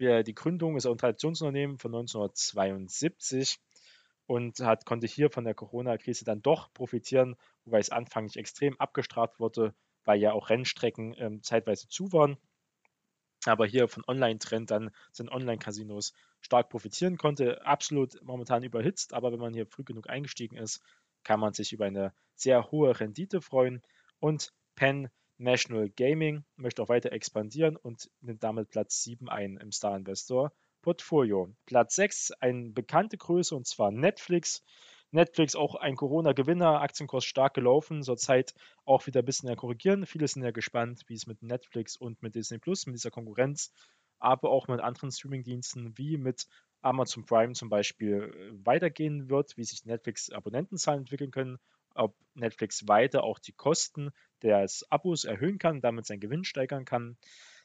Die 0.00 0.34
Gründung 0.34 0.76
ist 0.76 0.86
auch 0.86 0.92
ein 0.92 0.98
Traditionsunternehmen 0.98 1.78
von 1.78 1.92
1972 1.92 3.58
und 4.26 4.60
hat, 4.60 4.84
konnte 4.84 5.06
hier 5.08 5.30
von 5.30 5.44
der 5.44 5.54
Corona-Krise 5.54 6.24
dann 6.24 6.42
doch 6.42 6.72
profitieren, 6.72 7.34
wobei 7.64 7.78
es 7.80 7.90
anfanglich 7.90 8.36
extrem 8.36 8.78
abgestraft 8.78 9.40
wurde, 9.40 9.74
weil 10.04 10.20
ja 10.20 10.32
auch 10.32 10.50
Rennstrecken 10.50 11.14
ähm, 11.18 11.42
zeitweise 11.42 11.88
zu 11.88 12.12
waren. 12.12 12.36
Aber 13.44 13.66
hier 13.66 13.88
von 13.88 14.04
Online-Trend 14.06 14.70
dann 14.70 14.90
sind 15.12 15.30
Online-Casinos 15.30 16.12
stark 16.40 16.68
profitieren 16.68 17.16
konnte. 17.16 17.64
Absolut 17.64 18.20
momentan 18.22 18.62
überhitzt, 18.62 19.14
aber 19.14 19.32
wenn 19.32 19.38
man 19.38 19.54
hier 19.54 19.66
früh 19.66 19.84
genug 19.84 20.10
eingestiegen 20.10 20.56
ist, 20.56 20.80
kann 21.24 21.40
man 21.40 21.52
sich 21.52 21.72
über 21.72 21.86
eine 21.86 22.12
sehr 22.34 22.70
hohe 22.70 22.98
Rendite 22.98 23.40
freuen. 23.40 23.82
Und 24.20 24.52
Penn 24.74 25.08
National 25.36 25.88
Gaming 25.88 26.44
möchte 26.56 26.82
auch 26.82 26.88
weiter 26.88 27.12
expandieren 27.12 27.76
und 27.76 28.10
nimmt 28.20 28.42
damit 28.42 28.70
Platz 28.70 29.02
7 29.04 29.28
ein 29.28 29.56
im 29.56 29.70
Star 29.70 29.96
Investor 29.96 30.52
Portfolio. 30.82 31.52
Platz 31.66 31.94
6, 31.96 32.32
eine 32.40 32.70
bekannte 32.70 33.16
Größe 33.16 33.54
und 33.54 33.66
zwar 33.66 33.90
Netflix. 33.90 34.62
Netflix 35.10 35.54
auch 35.56 35.74
ein 35.74 35.96
Corona-Gewinner, 35.96 36.80
Aktienkurs 36.80 37.24
stark 37.24 37.54
gelaufen, 37.54 38.02
zurzeit 38.02 38.54
auch 38.84 39.06
wieder 39.06 39.22
ein 39.22 39.24
bisschen 39.24 39.54
korrigieren. 39.56 40.06
Viele 40.06 40.28
sind 40.28 40.42
ja 40.42 40.50
gespannt, 40.50 41.02
wie 41.06 41.14
es 41.14 41.26
mit 41.26 41.42
Netflix 41.42 41.96
und 41.96 42.22
mit 42.22 42.34
Disney 42.34 42.58
Plus, 42.58 42.86
mit 42.86 42.94
dieser 42.94 43.10
Konkurrenz, 43.10 43.72
aber 44.18 44.50
auch 44.50 44.68
mit 44.68 44.80
anderen 44.80 45.10
Streaming-Diensten 45.10 45.96
wie 45.96 46.18
mit 46.18 46.46
Amazon 46.82 47.24
Prime 47.24 47.54
zum 47.54 47.68
Beispiel 47.68 48.32
äh, 48.34 48.66
weitergehen 48.66 49.28
wird, 49.30 49.56
wie 49.56 49.64
sich 49.64 49.84
Netflix-Abonnentenzahlen 49.84 51.00
entwickeln 51.00 51.30
können, 51.30 51.58
ob 51.94 52.14
Netflix 52.34 52.86
weiter 52.86 53.24
auch 53.24 53.38
die 53.38 53.52
Kosten 53.52 54.10
des 54.42 54.84
Abos 54.90 55.24
erhöhen 55.24 55.58
kann, 55.58 55.80
damit 55.80 56.06
seinen 56.06 56.20
Gewinn 56.20 56.44
steigern 56.44 56.84
kann. 56.84 57.16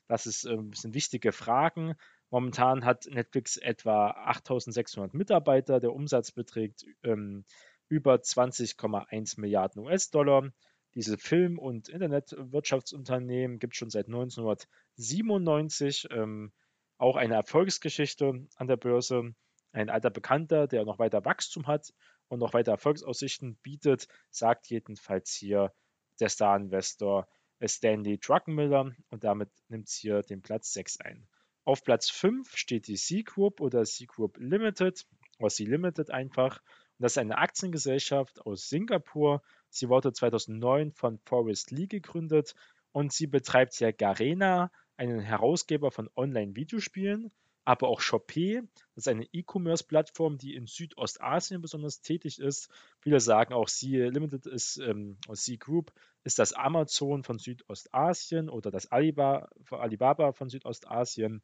Das 0.08 0.26
ist, 0.26 0.46
äh, 0.46 0.58
sind 0.74 0.94
wichtige 0.94 1.32
Fragen. 1.32 1.96
Momentan 2.34 2.84
hat 2.84 3.06
Netflix 3.12 3.58
etwa 3.58 4.10
8600 4.10 5.14
Mitarbeiter. 5.14 5.80
Der 5.80 5.94
Umsatz 5.94 6.32
beträgt 6.32 6.84
ähm, 7.04 7.46
über 7.90 8.16
20,1 8.16 9.40
Milliarden 9.40 9.84
US-Dollar. 9.84 10.52
Diese 10.96 11.20
Film- 11.20 11.60
und 11.60 11.90
Internetwirtschaftsunternehmen 11.90 13.60
gibt 13.60 13.76
es 13.76 13.78
schon 13.78 13.92
seit 13.92 14.08
1997. 14.08 16.08
Ähm, 16.10 16.52
auch 16.98 17.18
eine 17.18 17.36
Erfolgsgeschichte 17.36 18.48
an 18.56 18.68
der 18.68 18.78
Börse. 18.78 19.36
Ein 19.72 19.92
alter 19.92 20.10
Bekannter, 20.10 20.66
der 20.66 20.86
noch 20.86 20.98
weiter 20.98 21.24
Wachstum 21.26 21.68
hat 21.68 21.94
und 22.30 22.40
noch 22.40 22.56
weiter 22.56 22.72
Erfolgsaussichten 22.72 23.60
bietet, 23.62 24.08
sagt 24.32 24.72
jedenfalls 24.72 25.36
hier 25.36 25.72
der 26.20 26.30
Star-Investor 26.30 27.28
Stanley 27.64 28.18
Druckenmiller 28.18 28.92
und 29.12 29.24
damit 29.24 29.52
nimmt 29.68 29.88
es 29.88 29.94
hier 29.94 30.24
den 30.24 30.42
Platz 30.42 30.74
6 30.74 31.00
ein. 31.02 31.28
Auf 31.66 31.84
Platz 31.84 32.10
5 32.10 32.56
steht 32.58 32.88
die 32.88 32.96
C-Group 32.96 33.62
oder 33.62 33.84
C-Group 33.84 34.38
Limited, 34.38 35.06
oder 35.40 35.50
C-Limited 35.50 36.12
einfach. 36.12 36.58
Und 36.98 37.04
das 37.04 37.14
ist 37.14 37.18
eine 37.18 37.38
Aktiengesellschaft 37.38 38.42
aus 38.46 38.70
Singapur. 38.70 39.42
Sie 39.70 39.90
wurde 39.90 40.14
2009 40.14 40.92
von 40.92 41.20
Forest 41.26 41.72
Lee 41.72 41.88
gegründet 41.88 42.54
und 42.92 43.12
sie 43.14 43.28
betreibt 43.28 43.80
ja 43.80 43.92
Garena, 43.92 44.72
einen 44.98 45.20
Herausgeber 45.20 45.90
von 45.90 46.10
Online-Videospielen 46.16 47.32
aber 47.66 47.88
auch 47.88 48.02
Shopee. 48.02 48.62
Das 48.96 49.04
ist 49.04 49.08
eine 49.08 49.26
E-Commerce-Plattform, 49.32 50.38
die 50.38 50.56
in 50.56 50.68
Südostasien 50.68 51.62
besonders 51.62 52.02
tätig 52.02 52.40
ist. 52.40 52.70
Viele 53.00 53.20
sagen 53.20 53.54
auch, 53.54 53.70
C 53.70 54.10
Limited 54.10 54.46
ist, 54.46 54.78
ähm, 54.78 55.18
C 55.34 55.58
Group 55.58 55.94
ist 56.24 56.40
das 56.40 56.54
Amazon 56.54 57.24
von 57.24 57.40
Südostasien 57.40 58.50
oder 58.50 58.72
das 58.72 58.92
Alibaba, 58.92 60.32
von 60.34 60.50
Südostasien. 60.50 61.42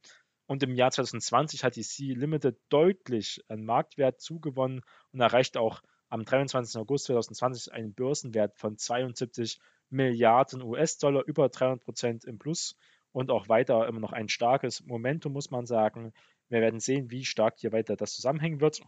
Und 0.48 0.63
im 0.63 0.74
Jahr 0.74 0.91
2020 0.91 1.63
hat 1.63 1.75
die 1.75 1.83
C 1.83 2.13
Limited 2.13 2.57
deutlich 2.69 3.43
an 3.50 3.63
Marktwert 3.63 4.19
zugewonnen 4.19 4.81
und 5.12 5.19
erreicht 5.19 5.57
auch 5.57 5.81
am 6.07 6.25
23. 6.25 6.79
August 6.79 7.05
2020 7.05 7.74
einen 7.74 7.93
Börsenwert 7.93 8.57
von 8.57 8.77
72 8.77 9.59
Milliarden 9.89 10.62
US-Dollar, 10.62 11.24
über 11.25 11.50
300 11.50 11.83
Prozent 11.83 12.25
im 12.25 12.39
Plus 12.39 12.75
und 13.12 13.31
auch 13.31 13.50
weiter 13.50 13.88
immer 13.88 14.00
noch 14.00 14.13
ein 14.13 14.29
starkes 14.29 14.86
Momentum, 14.86 15.33
muss 15.33 15.51
man 15.51 15.65
sagen. 15.65 16.13
Wir 16.48 16.62
werden 16.62 16.79
sehen, 16.79 17.12
wie 17.12 17.25
stark 17.25 17.59
hier 17.59 17.71
weiter 17.71 17.95
das 17.95 18.13
zusammenhängen 18.13 18.62
wird. 18.62 18.81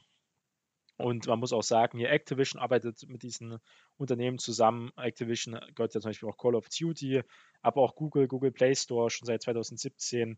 Und 1.02 1.28
man 1.28 1.40
muss 1.40 1.54
auch 1.54 1.64
sagen, 1.64 1.98
hier 1.98 2.12
Activision 2.12 2.62
arbeitet 2.62 3.08
mit 3.08 3.24
diesen 3.24 3.60
Unternehmen 3.98 4.38
zusammen. 4.38 4.92
Activision 4.98 5.60
gehört 5.76 5.94
ja 5.94 6.02
zum 6.02 6.10
Beispiel 6.10 6.30
auch 6.30 6.38
Call 6.38 6.56
of 6.56 6.70
Duty, 6.70 7.24
aber 7.62 7.82
auch 7.82 7.96
Google, 7.96 8.28
Google 8.28 8.52
Play 8.52 8.76
Store 8.76 9.10
schon 9.10 9.26
seit 9.26 9.42
2017. 9.42 10.38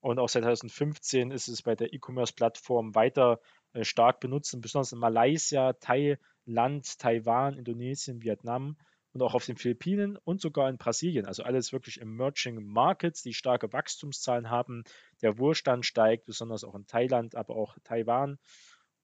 Und 0.00 0.18
auch 0.18 0.28
seit 0.28 0.42
2015 0.42 1.30
ist 1.30 1.48
es 1.48 1.62
bei 1.62 1.74
der 1.74 1.92
E-Commerce-Plattform 1.92 2.94
weiter 2.94 3.40
äh, 3.72 3.84
stark 3.84 4.20
benutzt, 4.20 4.54
besonders 4.60 4.92
in 4.92 4.98
Malaysia, 4.98 5.72
Thailand, 5.72 6.98
Taiwan, 6.98 7.56
Indonesien, 7.56 8.22
Vietnam 8.22 8.76
und 9.14 9.22
auch 9.22 9.34
auf 9.34 9.46
den 9.46 9.56
Philippinen 9.56 10.18
und 10.24 10.40
sogar 10.40 10.68
in 10.68 10.76
Brasilien. 10.76 11.24
Also 11.24 11.44
alles 11.44 11.72
wirklich 11.72 12.00
Emerging 12.00 12.66
Markets, 12.66 13.22
die 13.22 13.32
starke 13.32 13.72
Wachstumszahlen 13.72 14.50
haben. 14.50 14.84
Der 15.22 15.38
Wohlstand 15.38 15.86
steigt, 15.86 16.26
besonders 16.26 16.64
auch 16.64 16.74
in 16.74 16.86
Thailand, 16.86 17.36
aber 17.36 17.56
auch 17.56 17.76
Taiwan. 17.84 18.38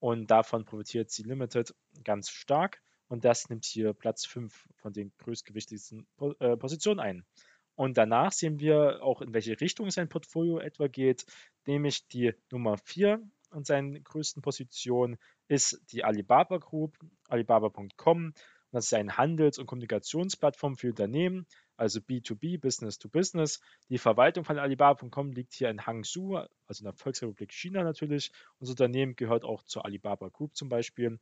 Und 0.01 0.31
davon 0.31 0.65
profitiert 0.65 1.11
sie 1.11 1.21
Limited 1.21 1.75
ganz 2.03 2.31
stark. 2.31 2.81
Und 3.07 3.23
das 3.23 3.49
nimmt 3.49 3.65
hier 3.65 3.93
Platz 3.93 4.25
5 4.25 4.67
von 4.77 4.93
den 4.93 5.13
größtgewichtigsten 5.19 6.07
äh, 6.39 6.57
Positionen 6.57 6.99
ein. 6.99 7.25
Und 7.75 7.99
danach 7.99 8.31
sehen 8.31 8.59
wir 8.59 9.03
auch, 9.03 9.21
in 9.21 9.31
welche 9.31 9.61
Richtung 9.61 9.91
sein 9.91 10.09
Portfolio 10.09 10.57
etwa 10.57 10.87
geht, 10.87 11.27
nämlich 11.67 12.07
die 12.07 12.33
Nummer 12.51 12.77
4 12.79 13.21
in 13.53 13.63
seinen 13.63 14.03
größten 14.03 14.41
Positionen 14.41 15.19
ist 15.47 15.79
die 15.91 16.03
Alibaba 16.03 16.57
Group, 16.57 16.97
alibaba.com. 17.27 18.33
Das 18.71 18.85
ist 18.85 18.93
eine 18.93 19.17
Handels- 19.17 19.59
und 19.59 19.65
Kommunikationsplattform 19.65 20.77
für 20.77 20.89
Unternehmen, 20.89 21.45
also 21.75 21.99
B2B, 21.99 22.59
Business 22.59 22.97
to 22.97 23.09
Business. 23.09 23.59
Die 23.89 23.97
Verwaltung 23.97 24.45
von 24.45 24.57
Alibaba.com 24.57 25.33
liegt 25.33 25.53
hier 25.53 25.69
in 25.69 25.85
Hangzhou, 25.85 26.37
also 26.67 26.81
in 26.81 26.85
der 26.85 26.93
Volksrepublik 26.93 27.51
China 27.51 27.83
natürlich. 27.83 28.31
Unser 28.59 28.71
Unternehmen 28.71 29.15
gehört 29.15 29.43
auch 29.43 29.63
zur 29.63 29.85
Alibaba 29.85 30.29
Group 30.29 30.55
zum 30.55 30.69
Beispiel. 30.69 31.19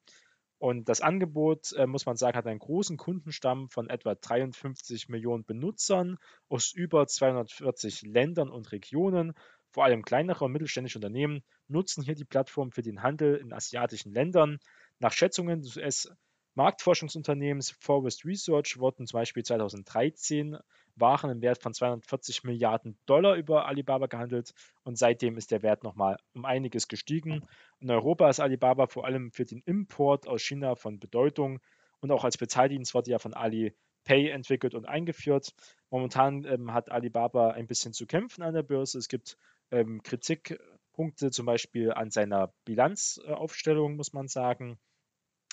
Und 0.59 0.89
das 0.89 0.99
Angebot, 0.99 1.71
äh, 1.73 1.87
muss 1.87 2.05
man 2.05 2.17
sagen, 2.17 2.37
hat 2.37 2.45
einen 2.45 2.59
großen 2.59 2.97
Kundenstamm 2.97 3.69
von 3.69 3.89
etwa 3.89 4.13
53 4.13 5.07
Millionen 5.07 5.45
Benutzern 5.45 6.17
aus 6.49 6.73
über 6.73 7.07
240 7.07 8.01
Ländern 8.03 8.49
und 8.49 8.71
Regionen. 8.73 9.33
Vor 9.71 9.85
allem 9.85 10.03
kleinere 10.03 10.45
und 10.45 10.51
mittelständische 10.51 10.97
Unternehmen 10.97 11.43
nutzen 11.69 12.03
hier 12.03 12.15
die 12.15 12.25
Plattform 12.25 12.71
für 12.71 12.81
den 12.81 13.01
Handel 13.01 13.35
in 13.35 13.53
asiatischen 13.53 14.11
Ländern. 14.11 14.59
Nach 14.99 15.13
Schätzungen 15.13 15.61
des 15.61 15.77
US 15.77 16.11
Marktforschungsunternehmens 16.59 17.71
Forest 17.79 18.25
Research 18.25 18.79
wurden 18.79 19.07
zum 19.07 19.17
Beispiel 19.17 19.43
2013 19.43 20.57
Waren 20.97 21.29
im 21.29 21.41
Wert 21.41 21.61
von 21.61 21.73
240 21.73 22.43
Milliarden 22.43 22.99
Dollar 23.05 23.35
über 23.35 23.65
Alibaba 23.65 24.07
gehandelt 24.07 24.53
und 24.83 24.97
seitdem 24.97 25.37
ist 25.37 25.51
der 25.51 25.61
Wert 25.61 25.85
nochmal 25.85 26.17
um 26.33 26.43
einiges 26.43 26.89
gestiegen. 26.89 27.47
In 27.79 27.89
Europa 27.89 28.29
ist 28.29 28.41
Alibaba 28.41 28.87
vor 28.87 29.05
allem 29.05 29.31
für 29.31 29.45
den 29.45 29.61
Import 29.61 30.27
aus 30.27 30.41
China 30.41 30.75
von 30.75 30.99
Bedeutung 30.99 31.61
und 32.01 32.11
auch 32.11 32.25
als 32.25 32.37
Bezahldienst 32.37 32.93
wurde 32.93 33.11
ja 33.11 33.19
von 33.19 33.33
Alipay 33.33 34.27
entwickelt 34.27 34.75
und 34.75 34.85
eingeführt. 34.85 35.53
Momentan 35.89 36.43
ähm, 36.43 36.73
hat 36.73 36.91
Alibaba 36.91 37.51
ein 37.51 37.67
bisschen 37.67 37.93
zu 37.93 38.05
kämpfen 38.05 38.43
an 38.43 38.53
der 38.53 38.63
Börse. 38.63 38.97
Es 38.97 39.07
gibt 39.07 39.37
ähm, 39.71 40.03
Kritikpunkte 40.03 41.31
zum 41.31 41.45
Beispiel 41.45 41.93
an 41.93 42.11
seiner 42.11 42.51
Bilanzaufstellung, 42.65 43.95
muss 43.95 44.11
man 44.11 44.27
sagen. 44.27 44.77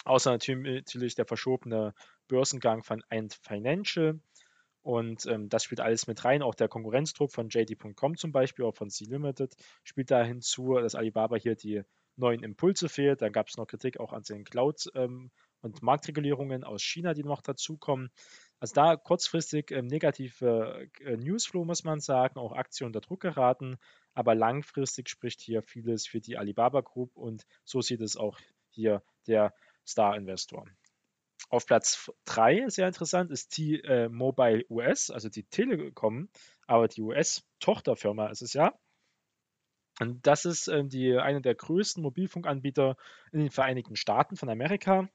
Außer 0.06 0.30
natürlich 0.30 1.16
der 1.16 1.26
verschobene 1.26 1.92
Börsengang 2.28 2.84
von 2.84 3.02
Ant 3.10 3.34
Financial. 3.34 4.20
Und 4.82 5.26
ähm, 5.26 5.48
das 5.48 5.64
spielt 5.64 5.80
alles 5.80 6.06
mit 6.06 6.24
rein. 6.24 6.42
Auch 6.42 6.54
der 6.54 6.68
Konkurrenzdruck 6.68 7.32
von 7.32 7.48
JD.com 7.48 8.16
zum 8.16 8.30
Beispiel, 8.30 8.64
auch 8.64 8.76
von 8.76 8.88
C-Limited, 8.88 9.56
spielt 9.82 10.12
da 10.12 10.22
hinzu, 10.22 10.74
dass 10.74 10.94
Alibaba 10.94 11.34
hier 11.34 11.56
die 11.56 11.82
neuen 12.14 12.44
Impulse 12.44 12.88
fehlt. 12.88 13.20
Dann 13.20 13.32
gab 13.32 13.48
es 13.48 13.56
noch 13.56 13.66
Kritik 13.66 13.98
auch 13.98 14.12
an 14.12 14.22
den 14.22 14.44
Cloud- 14.44 14.92
ähm, 14.94 15.32
und 15.60 15.82
Marktregulierungen 15.82 16.62
aus 16.62 16.84
China, 16.84 17.12
die 17.12 17.24
noch 17.24 17.42
dazukommen. 17.42 18.12
Also 18.60 18.74
da 18.74 18.94
kurzfristig 18.94 19.72
ähm, 19.72 19.88
negative 19.88 20.88
äh, 21.00 21.16
Newsflow, 21.16 21.64
muss 21.64 21.82
man 21.82 21.98
sagen, 21.98 22.38
auch 22.38 22.52
Aktien 22.52 22.86
unter 22.86 23.00
Druck 23.00 23.22
geraten. 23.22 23.76
Aber 24.14 24.36
langfristig 24.36 25.08
spricht 25.08 25.40
hier 25.40 25.62
vieles 25.62 26.06
für 26.06 26.20
die 26.20 26.36
Alibaba 26.36 26.82
Group 26.82 27.16
und 27.16 27.44
so 27.64 27.80
sieht 27.80 28.02
es 28.02 28.16
auch 28.16 28.38
hier 28.70 29.02
der 29.26 29.52
Star-Investor. 29.86 30.66
Auf 31.48 31.66
Platz 31.66 32.10
3, 32.24 32.68
sehr 32.68 32.88
interessant, 32.88 33.30
ist 33.30 33.50
T-Mobile 33.50 34.64
US, 34.68 35.10
also 35.10 35.28
die 35.28 35.44
Telekom, 35.44 36.28
aber 36.66 36.88
die 36.88 37.02
US-Tochterfirma 37.02 38.28
ist 38.28 38.42
es 38.42 38.52
ja. 38.52 38.74
Und 40.00 40.26
das 40.26 40.44
ist 40.44 40.68
äh, 40.68 40.84
die, 40.84 41.16
einer 41.16 41.40
der 41.40 41.54
größten 41.54 42.02
Mobilfunkanbieter 42.02 42.96
in 43.32 43.40
den 43.40 43.50
Vereinigten 43.50 43.96
Staaten 43.96 44.36
von 44.36 44.50
Amerika. 44.50 45.08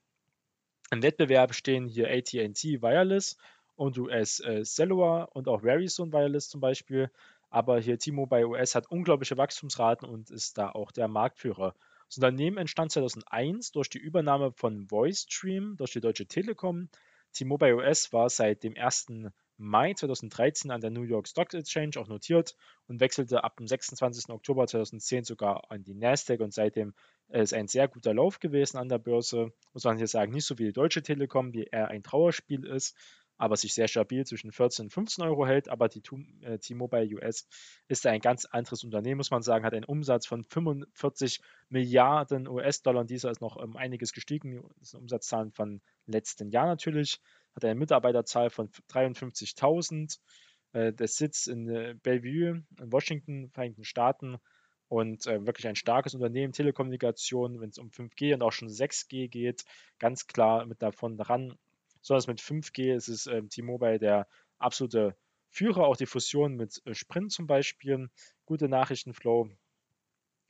Im 0.92 1.04
Wettbewerb 1.04 1.54
stehen 1.54 1.88
hier 1.88 2.10
AT&T 2.10 2.82
Wireless 2.82 3.38
und 3.76 3.98
US 3.98 4.40
äh, 4.40 4.64
Cellular 4.64 5.36
und 5.36 5.48
auch 5.48 5.62
Verizon 5.62 6.12
Wireless 6.12 6.50
zum 6.50 6.62
Beispiel. 6.62 7.12
Aber 7.50 7.80
hier 7.80 8.00
T-Mobile 8.00 8.48
US 8.48 8.76
hat 8.76 8.90
unglaubliche 8.90 9.38
Wachstumsraten 9.38 10.08
und 10.08 10.32
ist 10.32 10.58
da 10.58 10.72
auch 10.72 10.92
der 10.92 11.08
Marktführer. 11.08 11.76
Das 12.12 12.18
Unternehmen 12.18 12.58
entstand 12.58 12.92
2001 12.92 13.72
durch 13.72 13.90
die 13.90 13.98
Übernahme 13.98 14.52
von 14.52 14.92
VoiceStream 14.92 15.78
durch 15.78 15.94
die 15.94 16.02
Deutsche 16.02 16.28
Telekom. 16.28 16.90
T-Mobile 17.32 17.78
US 17.78 18.12
war 18.12 18.30
seit 18.30 18.66
dem 18.66 18.76
1. 18.76 19.32
Mai 19.56 19.94
2013 19.94 20.72
an 20.72 20.82
der 20.82 20.90
New 20.90 21.04
York 21.04 21.30
Stock 21.30 21.54
Exchange 21.54 21.92
auch 21.96 22.10
notiert 22.10 22.58
und 22.88 23.00
wechselte 23.00 23.46
ab 23.46 23.56
dem 23.56 23.66
26. 23.66 24.28
Oktober 24.28 24.68
2010 24.68 25.24
sogar 25.24 25.72
an 25.72 25.86
die 25.86 25.94
Nasdaq 25.94 26.42
und 26.42 26.54
seitdem 26.54 26.94
ist 27.30 27.54
ein 27.54 27.70
sehr 27.70 27.88
guter 27.88 28.14
Lauf 28.14 28.42
gewesen 28.42 28.76
an 28.76 28.90
der 28.90 28.98
Börse. 28.98 29.54
Muss 29.72 29.86
man 29.86 29.96
hier 29.96 30.08
sagen, 30.08 30.34
nicht 30.34 30.44
so 30.44 30.60
wie 30.60 30.66
die 30.66 30.74
Deutsche 30.74 31.04
Telekom, 31.04 31.54
die 31.54 31.64
eher 31.64 31.88
ein 31.88 32.04
Trauerspiel 32.04 32.66
ist, 32.66 32.94
aber 33.42 33.58
sich 33.58 33.74
sehr 33.74 33.88
stabil 33.88 34.24
zwischen 34.24 34.52
14 34.52 34.86
und 34.86 34.90
15 34.92 35.26
Euro 35.26 35.48
hält. 35.48 35.68
Aber 35.68 35.90
die 35.90 36.04
äh, 36.42 36.60
T-Mobile 36.60 37.16
US 37.16 37.48
ist 37.88 38.06
ein 38.06 38.22
ganz 38.22 38.46
anderes 38.46 38.84
Unternehmen, 38.84 39.18
muss 39.18 39.32
man 39.32 39.42
sagen, 39.42 39.66
hat 39.66 39.74
einen 39.74 39.84
Umsatz 39.84 40.28
von 40.28 40.44
45 40.44 41.42
Milliarden 41.70 42.48
US-Dollar 42.48 43.04
dieser 43.04 43.32
ist 43.32 43.42
noch 43.42 43.56
um 43.56 43.78
einiges 43.78 44.14
gestiegen. 44.14 44.64
Das 44.78 44.92
sind 44.92 45.00
Umsatzzahlen 45.00 45.52
von 45.52 45.82
letzten 46.06 46.52
Jahr 46.52 46.68
natürlich. 46.68 47.20
Hat 47.56 47.66
eine 47.66 47.74
Mitarbeiterzahl 47.74 48.52
von 48.52 48.70
53.000. 48.70 50.20
Äh, 50.74 50.94
der 50.94 51.08
Sitz 51.08 51.48
in 51.48 51.68
äh, 51.68 51.96
Bellevue 52.04 52.64
in 52.80 52.92
Washington, 52.92 53.50
Vereinigten 53.50 53.86
Staaten 53.86 54.38
und 54.88 55.26
äh, 55.26 55.44
wirklich 55.48 55.68
ein 55.68 55.76
starkes 55.76 56.14
Unternehmen, 56.14 56.54
Telekommunikation, 56.54 57.60
wenn 57.60 57.70
es 57.70 57.80
um 57.80 57.90
5G 57.90 58.36
und 58.36 58.44
auch 58.44 58.52
schon 58.52 58.70
6G 58.70 59.30
geht, 59.30 59.66
ganz 59.98 60.28
klar 60.28 60.68
mit 60.68 60.84
davon 60.84 61.18
dran 61.18 61.58
Besonders 62.02 62.28
mit 62.28 62.42
5G 62.42 62.94
ist 62.96 63.08
es 63.08 63.28
äh, 63.28 63.42
T-Mobile 63.44 64.00
der 64.00 64.28
absolute 64.58 65.16
Führer, 65.50 65.86
auch 65.86 65.98
die 65.98 66.06
Fusion 66.06 66.56
mit 66.56 66.82
äh, 66.86 66.94
Sprint 66.94 67.32
zum 67.32 67.48
Beispiel. 67.48 68.10
Gute 68.46 68.68
Nachrichtenflow. 68.68 69.50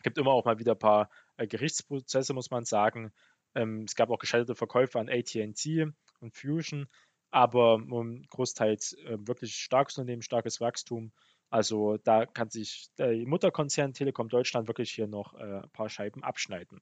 Gibt 0.04 0.18
immer 0.18 0.32
auch 0.32 0.46
mal 0.46 0.60
wieder 0.60 0.74
ein 0.74 0.80
paar 0.80 1.10
äh, 1.38 1.48
Gerichtsprozesse, 1.48 2.34
muss 2.34 2.52
man 2.52 2.66
sagen. 2.66 3.12
Ähm, 3.56 3.84
es 3.88 3.96
gab 3.96 4.10
auch 4.10 4.20
gescheiterte 4.20 4.56
Verkäufe 4.56 5.00
an 5.00 5.10
ATT 5.10 5.94
und 6.20 6.36
Fusion, 6.36 6.88
aber 7.32 7.82
großteils 8.30 8.94
äh, 8.94 9.18
wirklich 9.20 9.56
starkes 9.56 9.98
Unternehmen, 9.98 10.22
starkes 10.22 10.62
Wachstum. 10.62 11.12
Also 11.50 11.98
da 11.98 12.26
kann 12.26 12.50
sich 12.50 12.90
der 12.98 13.12
Mutterkonzern 13.28 13.94
Telekom 13.94 14.30
Deutschland 14.30 14.68
wirklich 14.68 14.92
hier 14.92 15.08
noch 15.08 15.34
äh, 15.34 15.62
ein 15.64 15.70
paar 15.72 15.90
Scheiben 15.90 16.24
abschneiden 16.24 16.82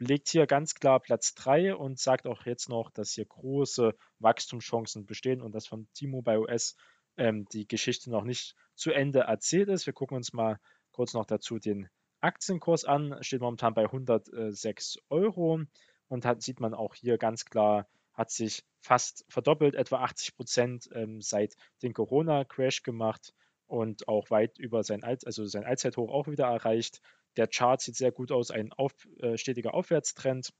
belegt 0.00 0.30
hier 0.30 0.46
ganz 0.46 0.74
klar 0.74 0.98
Platz 0.98 1.34
3 1.34 1.74
und 1.74 1.98
sagt 1.98 2.26
auch 2.26 2.46
jetzt 2.46 2.70
noch, 2.70 2.90
dass 2.90 3.12
hier 3.12 3.26
große 3.26 3.94
Wachstumschancen 4.18 5.04
bestehen 5.04 5.42
und 5.42 5.54
dass 5.54 5.66
von 5.66 5.88
T-Mobile 5.92 6.40
US 6.40 6.74
ähm, 7.18 7.44
die 7.52 7.68
Geschichte 7.68 8.10
noch 8.10 8.24
nicht 8.24 8.54
zu 8.74 8.92
Ende 8.92 9.20
erzählt 9.20 9.68
ist. 9.68 9.84
Wir 9.84 9.92
gucken 9.92 10.16
uns 10.16 10.32
mal 10.32 10.58
kurz 10.90 11.12
noch 11.12 11.26
dazu 11.26 11.58
den 11.58 11.90
Aktienkurs 12.22 12.86
an. 12.86 13.18
Steht 13.20 13.42
momentan 13.42 13.74
bei 13.74 13.84
106 13.84 14.96
Euro 15.10 15.60
und 16.08 16.24
hat, 16.24 16.40
sieht 16.40 16.60
man 16.60 16.72
auch 16.72 16.94
hier 16.94 17.18
ganz 17.18 17.44
klar, 17.44 17.86
hat 18.14 18.30
sich 18.30 18.64
fast 18.80 19.26
verdoppelt, 19.28 19.74
etwa 19.74 19.98
80 19.98 20.34
Prozent 20.34 20.88
ähm, 20.94 21.20
seit 21.20 21.56
dem 21.82 21.92
Corona-Crash 21.92 22.82
gemacht 22.82 23.34
und 23.66 24.08
auch 24.08 24.30
weit 24.30 24.58
über 24.58 24.82
sein, 24.82 25.04
Alt, 25.04 25.26
also 25.26 25.44
sein 25.44 25.64
Allzeithoch 25.64 26.10
auch 26.10 26.26
wieder 26.26 26.46
erreicht. 26.46 27.02
Der 27.36 27.46
Chart 27.46 27.80
sieht 27.80 27.96
sehr 27.96 28.12
gut 28.12 28.32
aus, 28.32 28.50
ein 28.50 28.72
auf, 28.72 28.92
äh, 29.20 29.36
stetiger 29.36 29.74
Aufwärtstrend. 29.74 30.52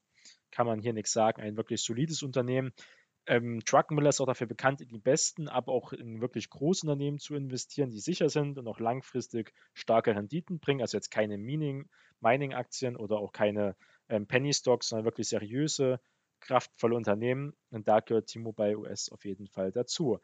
Kann 0.50 0.66
man 0.66 0.80
hier 0.80 0.92
nichts 0.92 1.12
sagen, 1.12 1.40
ein 1.42 1.56
wirklich 1.56 1.82
solides 1.82 2.22
Unternehmen. 2.22 2.72
Ähm, 3.26 3.60
Druckenmiller 3.60 4.08
ist 4.08 4.20
auch 4.20 4.26
dafür 4.26 4.46
bekannt, 4.46 4.80
in 4.80 4.88
die 4.88 4.98
besten, 4.98 5.48
aber 5.48 5.72
auch 5.72 5.92
in 5.92 6.20
wirklich 6.20 6.50
große 6.50 6.86
Unternehmen 6.86 7.18
zu 7.18 7.34
investieren, 7.34 7.90
die 7.90 8.00
sicher 8.00 8.28
sind 8.28 8.58
und 8.58 8.66
auch 8.66 8.80
langfristig 8.80 9.52
starke 9.74 10.14
Renditen 10.16 10.58
bringen. 10.58 10.80
Also 10.80 10.96
jetzt 10.96 11.10
keine 11.10 11.38
Mining-Aktien 11.38 12.96
oder 12.96 13.18
auch 13.18 13.32
keine 13.32 13.76
ähm, 14.08 14.26
Penny-Stocks, 14.26 14.88
sondern 14.88 15.04
wirklich 15.04 15.28
seriöse, 15.28 16.00
kraftvolle 16.40 16.96
Unternehmen. 16.96 17.54
Und 17.70 17.86
da 17.86 18.00
gehört 18.00 18.28
T-Mobile 18.28 18.78
US 18.78 19.10
auf 19.10 19.24
jeden 19.24 19.46
Fall 19.46 19.70
dazu. 19.70 20.18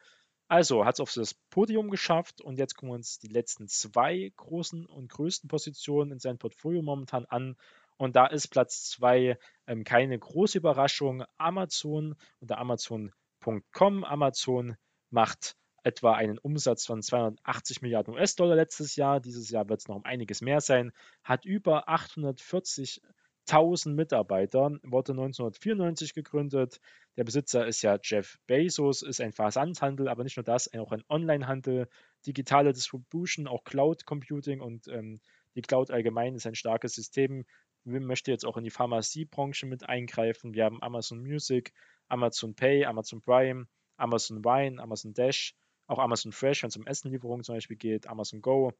Also 0.48 0.84
hat 0.84 0.94
es 0.94 1.00
auf 1.00 1.12
das 1.12 1.34
Podium 1.50 1.90
geschafft 1.90 2.40
und 2.40 2.58
jetzt 2.58 2.76
gucken 2.76 2.90
wir 2.90 2.94
uns 2.94 3.18
die 3.18 3.28
letzten 3.28 3.66
zwei 3.66 4.32
großen 4.36 4.86
und 4.86 5.08
größten 5.08 5.48
Positionen 5.48 6.12
in 6.12 6.18
seinem 6.20 6.38
Portfolio 6.38 6.82
momentan 6.82 7.24
an. 7.26 7.56
Und 7.96 8.14
da 8.14 8.26
ist 8.26 8.48
Platz 8.48 8.90
2 8.90 9.38
ähm, 9.66 9.84
keine 9.84 10.18
große 10.18 10.58
Überraschung. 10.58 11.24
Amazon 11.38 12.14
unter 12.40 12.58
Amazon.com. 12.58 14.04
Amazon 14.04 14.76
macht 15.10 15.56
etwa 15.82 16.12
einen 16.12 16.38
Umsatz 16.38 16.86
von 16.86 17.02
280 17.02 17.82
Milliarden 17.82 18.14
US-Dollar 18.14 18.54
letztes 18.54 18.96
Jahr. 18.96 19.20
Dieses 19.20 19.50
Jahr 19.50 19.68
wird 19.68 19.80
es 19.80 19.88
noch 19.88 19.96
um 19.96 20.04
einiges 20.04 20.42
mehr 20.42 20.60
sein. 20.60 20.92
Hat 21.24 21.44
über 21.44 21.88
840 21.88 23.00
1000 23.48 23.94
Mitarbeiter, 23.94 24.72
wurde 24.82 25.12
1994 25.12 26.14
gegründet. 26.14 26.80
Der 27.16 27.24
Besitzer 27.24 27.66
ist 27.66 27.82
ja 27.82 27.98
Jeff 28.02 28.38
Bezos, 28.46 29.02
ist 29.02 29.20
ein 29.20 29.32
Versandhandel, 29.32 30.08
aber 30.08 30.22
nicht 30.22 30.36
nur 30.36 30.44
das, 30.44 30.72
auch 30.74 30.92
ein 30.92 31.02
Onlinehandel, 31.08 31.88
digitale 32.26 32.72
Distribution, 32.72 33.46
auch 33.46 33.64
Cloud 33.64 34.04
Computing 34.04 34.60
und 34.60 34.86
ähm, 34.88 35.20
die 35.54 35.62
Cloud 35.62 35.90
allgemein 35.90 36.34
ist 36.34 36.46
ein 36.46 36.54
starkes 36.54 36.94
System. 36.94 37.46
Wir 37.84 38.00
möchte 38.00 38.30
jetzt 38.30 38.44
auch 38.44 38.58
in 38.58 38.64
die 38.64 38.70
Pharmaziebranche 38.70 39.64
mit 39.64 39.88
eingreifen. 39.88 40.52
Wir 40.52 40.64
haben 40.64 40.82
Amazon 40.82 41.22
Music, 41.22 41.72
Amazon 42.08 42.54
Pay, 42.54 42.84
Amazon 42.84 43.22
Prime, 43.22 43.66
Amazon 43.96 44.44
Wine, 44.44 44.82
Amazon 44.82 45.14
Dash, 45.14 45.54
auch 45.86 45.98
Amazon 45.98 46.32
Fresh, 46.32 46.62
wenn 46.62 46.68
es 46.68 46.76
um 46.76 46.86
Essenlieferungen 46.86 47.44
zum 47.44 47.54
Beispiel 47.54 47.76
geht, 47.76 48.06
Amazon 48.06 48.42
Go. 48.42 48.72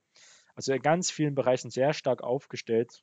Also 0.55 0.75
in 0.75 0.83
ganz 0.83 1.11
vielen 1.11 1.35
Bereichen 1.35 1.71
sehr 1.71 1.95
stark 1.95 2.23
aufgestellt 2.23 3.03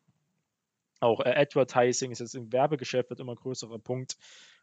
auch 1.03 1.19
äh, 1.19 1.33
Advertising 1.35 2.11
ist 2.11 2.19
jetzt 2.19 2.35
im 2.35 2.51
Werbegeschäft 2.51 3.09
wird 3.09 3.19
immer 3.19 3.35
größerer 3.35 3.79
Punkt 3.79 4.17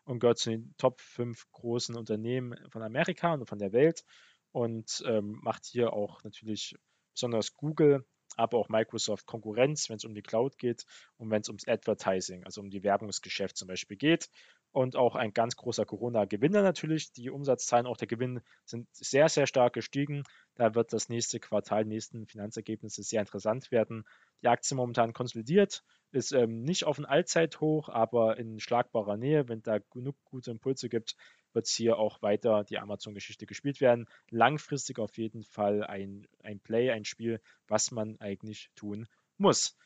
und 0.04 0.18
gehört 0.20 0.38
zu 0.38 0.50
den 0.50 0.74
Top 0.78 1.00
5 1.00 1.50
großen 1.52 1.96
Unternehmen 1.96 2.56
von 2.70 2.82
Amerika 2.82 3.34
und 3.34 3.46
von 3.48 3.58
der 3.58 3.72
Welt 3.72 4.04
und 4.52 5.02
ähm, 5.06 5.38
macht 5.42 5.66
hier 5.66 5.92
auch 5.92 6.24
natürlich 6.24 6.76
besonders 7.12 7.54
Google, 7.54 8.04
aber 8.36 8.58
auch 8.58 8.68
Microsoft 8.68 9.26
Konkurrenz, 9.26 9.88
wenn 9.88 9.96
es 9.96 10.04
um 10.04 10.14
die 10.14 10.22
Cloud 10.22 10.58
geht 10.58 10.84
und 11.16 11.30
wenn 11.30 11.42
es 11.42 11.48
ums 11.48 11.68
Advertising, 11.68 12.44
also 12.44 12.60
um 12.60 12.70
die 12.70 12.82
Werbungsgeschäft 12.82 13.56
zum 13.56 13.68
Beispiel 13.68 13.96
geht. 13.96 14.30
Und 14.72 14.94
auch 14.94 15.16
ein 15.16 15.32
ganz 15.32 15.56
großer 15.56 15.84
Corona-Gewinner 15.84 16.62
natürlich. 16.62 17.12
Die 17.12 17.30
Umsatzzahlen, 17.30 17.86
auch 17.86 17.96
der 17.96 18.06
Gewinn 18.06 18.40
sind 18.64 18.86
sehr, 18.92 19.28
sehr 19.28 19.48
stark 19.48 19.72
gestiegen. 19.72 20.22
Da 20.54 20.74
wird 20.76 20.92
das 20.92 21.08
nächste 21.08 21.40
Quartal, 21.40 21.84
nächsten 21.84 22.26
Finanzergebnisse 22.26 23.02
sehr 23.02 23.20
interessant 23.20 23.72
werden. 23.72 24.04
Die 24.42 24.48
Aktie 24.48 24.76
momentan 24.76 25.12
konsolidiert, 25.12 25.82
ist 26.12 26.32
ähm, 26.32 26.62
nicht 26.62 26.84
auf 26.84 26.98
ein 26.98 27.04
Allzeithoch, 27.04 27.88
aber 27.88 28.38
in 28.38 28.60
schlagbarer 28.60 29.16
Nähe. 29.16 29.48
Wenn 29.48 29.62
da 29.62 29.78
genug 29.78 30.16
gute 30.24 30.52
Impulse 30.52 30.88
gibt, 30.88 31.16
wird 31.52 31.66
es 31.66 31.74
hier 31.74 31.98
auch 31.98 32.22
weiter 32.22 32.64
die 32.64 32.78
Amazon-Geschichte 32.78 33.46
gespielt 33.46 33.80
werden. 33.80 34.06
Langfristig 34.30 34.98
auf 35.00 35.18
jeden 35.18 35.42
Fall 35.42 35.82
ein, 35.82 36.26
ein 36.42 36.60
Play, 36.60 36.90
ein 36.90 37.04
Spiel, 37.04 37.40
was 37.66 37.90
man 37.90 38.20
eigentlich 38.20 38.70
tun 38.76 39.08
muss. 39.36 39.76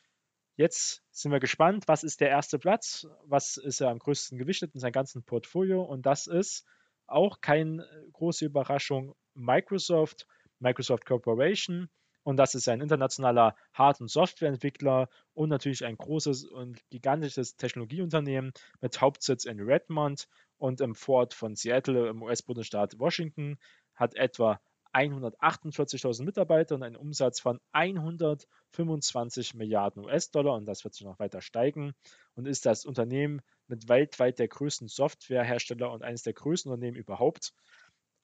Jetzt 0.56 1.02
sind 1.10 1.32
wir 1.32 1.40
gespannt, 1.40 1.88
was 1.88 2.04
ist 2.04 2.20
der 2.20 2.28
erste 2.28 2.58
Platz, 2.60 3.08
was 3.24 3.56
ist 3.56 3.80
er 3.80 3.90
am 3.90 3.98
größten 3.98 4.38
gewichtet 4.38 4.74
in 4.74 4.80
seinem 4.80 4.92
ganzen 4.92 5.24
Portfolio. 5.24 5.82
Und 5.82 6.06
das 6.06 6.28
ist 6.28 6.64
auch 7.06 7.40
keine 7.40 7.86
große 8.12 8.44
Überraschung 8.44 9.14
Microsoft, 9.34 10.28
Microsoft 10.60 11.06
Corporation. 11.06 11.88
Und 12.22 12.36
das 12.36 12.54
ist 12.54 12.68
ein 12.68 12.80
internationaler 12.80 13.56
Hard- 13.74 14.00
und 14.00 14.08
Softwareentwickler 14.08 15.08
und 15.34 15.48
natürlich 15.48 15.84
ein 15.84 15.96
großes 15.96 16.44
und 16.44 16.80
gigantisches 16.88 17.56
Technologieunternehmen 17.56 18.52
mit 18.80 19.00
Hauptsitz 19.00 19.44
in 19.44 19.60
Redmond 19.60 20.28
und 20.56 20.80
im 20.80 20.94
Vorort 20.94 21.34
von 21.34 21.56
Seattle 21.56 22.08
im 22.08 22.22
US-Bundesstaat 22.22 22.98
Washington, 22.98 23.58
hat 23.94 24.14
etwa 24.14 24.60
148.000 24.94 26.24
Mitarbeiter 26.24 26.76
und 26.76 26.82
einen 26.82 26.96
Umsatz 26.96 27.40
von 27.40 27.60
125 27.72 29.54
Milliarden 29.54 30.04
US-Dollar 30.04 30.54
und 30.54 30.66
das 30.66 30.84
wird 30.84 30.94
sich 30.94 31.04
noch 31.04 31.18
weiter 31.18 31.40
steigen 31.40 31.94
und 32.34 32.46
ist 32.46 32.64
das 32.64 32.84
Unternehmen 32.84 33.42
mit 33.66 33.88
weltweit 33.88 34.38
der 34.38 34.48
größten 34.48 34.88
Softwarehersteller 34.88 35.90
und 35.90 36.02
eines 36.02 36.22
der 36.22 36.32
größten 36.32 36.70
Unternehmen 36.70 36.96
überhaupt. 36.96 37.52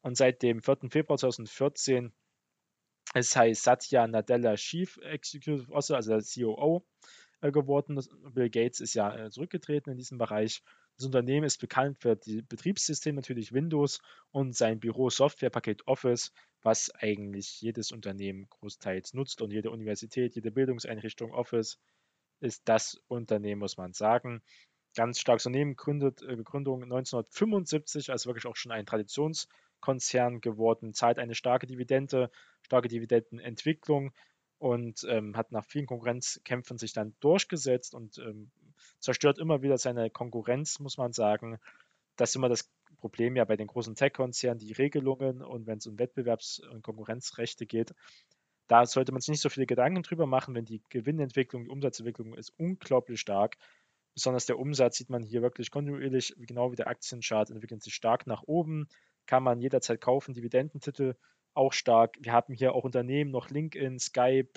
Und 0.03 0.17
seit 0.17 0.43
dem 0.43 0.63
4. 0.63 0.91
Februar 0.91 1.19
2014 1.19 2.13
es 3.13 3.35
heißt 3.35 3.65
Satya 3.65 4.07
Nadella 4.07 4.55
Chief 4.55 4.97
Executive 4.99 5.73
Officer, 5.73 5.97
also 5.97 6.11
der 6.11 6.23
COO 6.23 6.87
äh, 7.41 7.51
geworden. 7.51 8.01
Bill 8.33 8.51
Gates 8.51 8.81
ist 8.81 8.95
ja 8.95 9.17
äh, 9.17 9.31
zurückgetreten 9.31 9.91
in 9.91 9.99
diesem 9.99 10.19
Bereich. 10.19 10.63
Das 11.01 11.07
Unternehmen 11.07 11.47
ist 11.47 11.57
bekannt 11.57 11.97
für 11.99 12.15
die 12.15 12.43
Betriebssysteme, 12.43 13.17
natürlich 13.17 13.55
Windows 13.55 14.03
und 14.33 14.55
sein 14.55 14.81
Büro 14.81 15.09
Softwarepaket 15.09 15.87
Office, 15.87 16.31
was 16.61 16.91
eigentlich 16.95 17.63
jedes 17.63 17.91
Unternehmen 17.91 18.47
großteils 18.51 19.15
nutzt 19.15 19.41
und 19.41 19.51
jede 19.51 19.71
Universität, 19.71 20.35
jede 20.35 20.51
Bildungseinrichtung, 20.51 21.33
Office 21.33 21.79
ist 22.41 22.69
das 22.69 23.01
Unternehmen, 23.09 23.61
muss 23.61 23.79
man 23.79 23.95
sagen. 23.95 24.43
Ganz 24.95 25.21
starkes 25.21 25.47
Unternehmen, 25.47 25.75
gründet, 25.75 26.21
äh, 26.21 26.37
Gründung 26.37 26.83
1975, 26.83 28.11
also 28.11 28.29
wirklich 28.29 28.45
auch 28.45 28.57
schon 28.57 28.73
ein 28.73 28.85
Traditionskonzern 28.85 30.43
geworden, 30.43 30.93
zahlt 30.93 31.19
eine 31.19 31.35
starke 31.35 31.67
Dividende, 31.67 32.31
starke 32.61 32.89
Dividendenentwicklung 32.89 34.13
und 34.59 35.07
ähm, 35.09 35.35
hat 35.35 35.51
nach 35.51 35.65
vielen 35.65 35.87
Konkurrenzkämpfen 35.87 36.77
sich 36.77 36.93
dann 36.93 37.15
durchgesetzt 37.21 37.95
und 37.95 38.19
ähm, 38.19 38.51
zerstört 39.01 39.39
immer 39.39 39.63
wieder 39.63 39.79
seine 39.79 40.11
Konkurrenz, 40.11 40.79
muss 40.79 40.99
man 40.99 41.13
sagen. 41.13 41.59
Das 42.17 42.31
ist 42.31 42.37
immer 42.37 42.49
das 42.49 42.71
Problem 43.01 43.37
ja 43.37 43.45
bei 43.45 43.57
den 43.57 43.67
großen 43.67 43.95
Tech-Konzernen, 43.95 44.59
die 44.59 44.73
Regelungen 44.73 45.43
und 45.43 45.67
wenn 45.67 45.79
es 45.79 45.87
um 45.87 45.97
Wettbewerbs- 45.97 46.61
und 46.69 46.83
Konkurrenzrechte 46.83 47.67
geht, 47.67 47.95
da 48.69 48.87
sollte 48.87 49.11
man 49.11 49.21
sich 49.21 49.31
nicht 49.31 49.41
so 49.41 49.49
viele 49.49 49.67
Gedanken 49.67 50.03
drüber 50.03 50.27
machen, 50.27 50.55
wenn 50.55 50.65
die 50.65 50.83
Gewinnentwicklung, 50.91 51.65
die 51.65 51.71
Umsatzentwicklung 51.71 52.35
ist 52.35 52.53
unglaublich 52.57 53.21
stark. 53.21 53.57
Besonders 54.15 54.47
der 54.47 54.61
Umsatz 54.61 54.99
sieht 54.99 55.11
man 55.11 55.25
hier 55.25 55.43
wirklich 55.43 55.73
kontinuierlich, 55.73 56.35
genau 56.39 56.71
wie 56.71 56.77
der 56.77 56.87
Aktienchart, 56.87 57.51
entwickelt 57.51 57.83
sich 57.83 57.95
stark 57.95 58.29
nach 58.29 58.45
oben. 58.45 58.87
Kann 59.27 59.43
man 59.43 59.61
jederzeit 59.61 60.01
kaufen, 60.01 60.35
Dividendentitel 60.35 61.15
auch 61.53 61.73
stark. 61.73 62.17
Wir 62.21 62.33
haben 62.33 62.55
hier 62.55 62.75
auch 62.75 62.85
Unternehmen, 62.85 63.33
noch 63.33 63.51
LinkedIn, 63.51 63.99
Skype, 63.99 64.51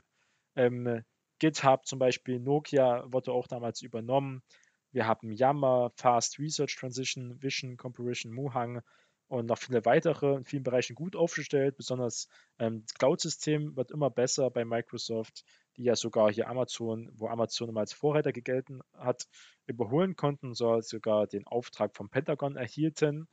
ähm, 0.56 1.04
GitHub 1.44 1.86
zum 1.86 2.00
Beispiel, 2.00 2.40
Nokia 2.40 3.04
wurde 3.12 3.34
auch 3.34 3.48
damals 3.48 3.82
übernommen. 3.82 4.42
Wir 4.94 5.08
haben 5.08 5.30
Yammer, 5.30 5.92
Fast 5.98 6.40
Research 6.40 6.78
Transition, 6.78 7.44
Vision, 7.44 7.76
Comparison, 7.76 8.32
Muhang 8.32 8.82
und 9.28 9.48
noch 9.48 9.58
viele 9.58 9.84
weitere 9.84 10.36
in 10.36 10.46
vielen 10.46 10.64
Bereichen 10.64 10.96
gut 10.96 11.18
aufgestellt. 11.18 11.76
Besonders 11.76 12.30
ähm, 12.60 12.84
das 12.86 12.94
Cloud-System 12.94 13.76
wird 13.76 13.92
immer 13.92 14.10
besser 14.10 14.52
bei 14.52 14.64
Microsoft, 14.64 15.44
die 15.76 15.84
ja 15.84 15.98
sogar 15.98 16.32
hier 16.32 16.48
Amazon, 16.48 17.10
wo 17.14 17.28
Amazon 17.28 17.68
immer 17.68 17.82
als 17.82 17.92
Vorreiter 17.92 18.32
gegelten 18.32 18.80
hat, 18.94 19.28
überholen 19.66 20.16
konnten, 20.16 20.54
so 20.54 20.80
sogar 20.80 21.28
den 21.28 21.46
Auftrag 21.46 21.94
vom 21.94 22.10
Pentagon 22.10 22.56
erhielten, 22.56 23.28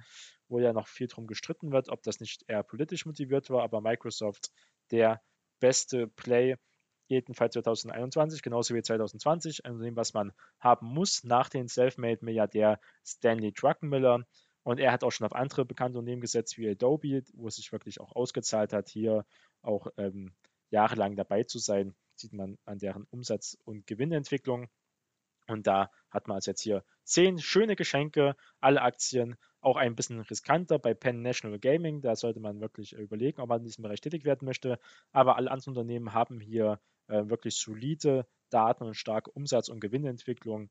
wo 0.48 0.58
ja 0.58 0.72
noch 0.72 0.88
viel 0.88 1.06
drum 1.06 1.28
gestritten 1.28 1.70
wird, 1.70 1.90
ob 1.90 2.02
das 2.02 2.18
nicht 2.18 2.42
eher 2.48 2.64
politisch 2.64 3.06
motiviert 3.06 3.50
war, 3.50 3.62
aber 3.62 3.80
Microsoft 3.80 4.50
der 4.90 5.22
beste 5.60 6.08
Play 6.08 6.56
jedenfalls 7.10 7.52
2021, 7.54 8.42
genauso 8.42 8.74
wie 8.74 8.82
2020, 8.82 9.64
ein 9.64 9.72
Unternehmen, 9.72 9.96
was 9.96 10.14
man 10.14 10.32
haben 10.58 10.86
muss 10.86 11.24
nach 11.24 11.48
dem 11.48 11.68
Selfmade-Milliardär 11.68 12.80
Stanley 13.04 13.52
Druckenmiller. 13.52 14.24
Und 14.62 14.78
er 14.78 14.92
hat 14.92 15.04
auch 15.04 15.10
schon 15.10 15.26
auf 15.26 15.34
andere 15.34 15.64
bekannte 15.64 15.98
Unternehmen 15.98 16.20
gesetzt 16.20 16.56
wie 16.58 16.70
Adobe, 16.70 17.22
wo 17.34 17.48
es 17.48 17.56
sich 17.56 17.72
wirklich 17.72 18.00
auch 18.00 18.14
ausgezahlt 18.14 18.72
hat, 18.72 18.88
hier 18.88 19.24
auch 19.62 19.88
ähm, 19.96 20.34
jahrelang 20.70 21.16
dabei 21.16 21.44
zu 21.44 21.58
sein. 21.58 21.94
Sieht 22.14 22.32
man 22.32 22.58
an 22.64 22.78
deren 22.78 23.04
Umsatz- 23.10 23.58
und 23.64 23.86
Gewinnentwicklung. 23.86 24.68
Und 25.46 25.66
da 25.66 25.90
hat 26.10 26.28
man 26.28 26.36
also 26.36 26.52
jetzt 26.52 26.62
hier 26.62 26.84
zehn 27.02 27.38
schöne 27.38 27.74
Geschenke, 27.74 28.36
alle 28.60 28.82
Aktien, 28.82 29.36
auch 29.60 29.76
ein 29.76 29.94
bisschen 29.94 30.20
riskanter 30.20 30.78
bei 30.78 30.94
Penn 30.94 31.22
National 31.22 31.58
Gaming. 31.58 32.00
Da 32.00 32.16
sollte 32.16 32.40
man 32.40 32.60
wirklich 32.60 32.92
überlegen, 32.92 33.40
ob 33.40 33.48
man 33.48 33.58
in 33.58 33.64
diesem 33.64 33.82
Bereich 33.82 34.00
tätig 34.00 34.24
werden 34.24 34.46
möchte. 34.46 34.78
Aber 35.12 35.36
alle 35.36 35.50
anderen 35.50 35.76
Unternehmen 35.76 36.14
haben 36.14 36.40
hier 36.40 36.80
äh, 37.10 37.28
wirklich 37.28 37.56
solide 37.56 38.26
Daten 38.50 38.84
und 38.84 38.94
starke 38.94 39.30
Umsatz- 39.30 39.68
und 39.68 39.80
Gewinnentwicklung. 39.80 40.70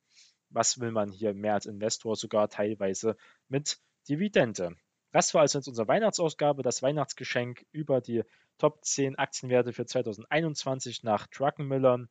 Was 0.49 0.79
will 0.79 0.91
man 0.91 1.11
hier 1.11 1.33
mehr 1.33 1.53
als 1.53 1.65
Investor 1.65 2.15
sogar 2.15 2.49
teilweise 2.49 3.15
mit 3.47 3.79
Dividende? 4.07 4.75
Das 5.11 5.33
war 5.33 5.41
also 5.41 5.59
jetzt 5.59 5.67
unsere 5.67 5.87
Weihnachtsausgabe, 5.87 6.61
das 6.61 6.81
Weihnachtsgeschenk 6.81 7.65
über 7.71 7.99
die 8.01 8.23
Top 8.57 8.83
10 8.83 9.17
Aktienwerte 9.17 9.73
für 9.73 9.85
2021 9.85 11.03
nach 11.03 11.27
Druckenmiller. 11.27 12.07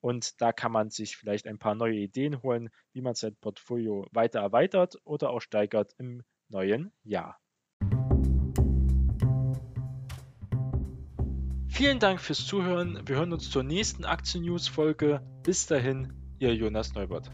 Und 0.00 0.40
da 0.40 0.52
kann 0.52 0.72
man 0.72 0.90
sich 0.90 1.16
vielleicht 1.16 1.46
ein 1.46 1.58
paar 1.58 1.74
neue 1.74 1.96
Ideen 1.96 2.42
holen, 2.42 2.70
wie 2.92 3.02
man 3.02 3.14
sein 3.14 3.36
Portfolio 3.36 4.06
weiter 4.12 4.40
erweitert 4.40 4.96
oder 5.04 5.30
auch 5.30 5.40
steigert 5.40 5.94
im 5.98 6.22
neuen 6.48 6.92
Jahr. 7.04 7.39
Vielen 11.70 11.98
Dank 11.98 12.20
fürs 12.20 12.46
Zuhören. 12.46 13.00
Wir 13.06 13.16
hören 13.16 13.32
uns 13.32 13.48
zur 13.48 13.62
nächsten 13.62 14.04
Aktien-News-Folge. 14.04 15.22
Bis 15.42 15.66
dahin, 15.66 16.12
Ihr 16.38 16.54
Jonas 16.54 16.94
Neubert. 16.94 17.30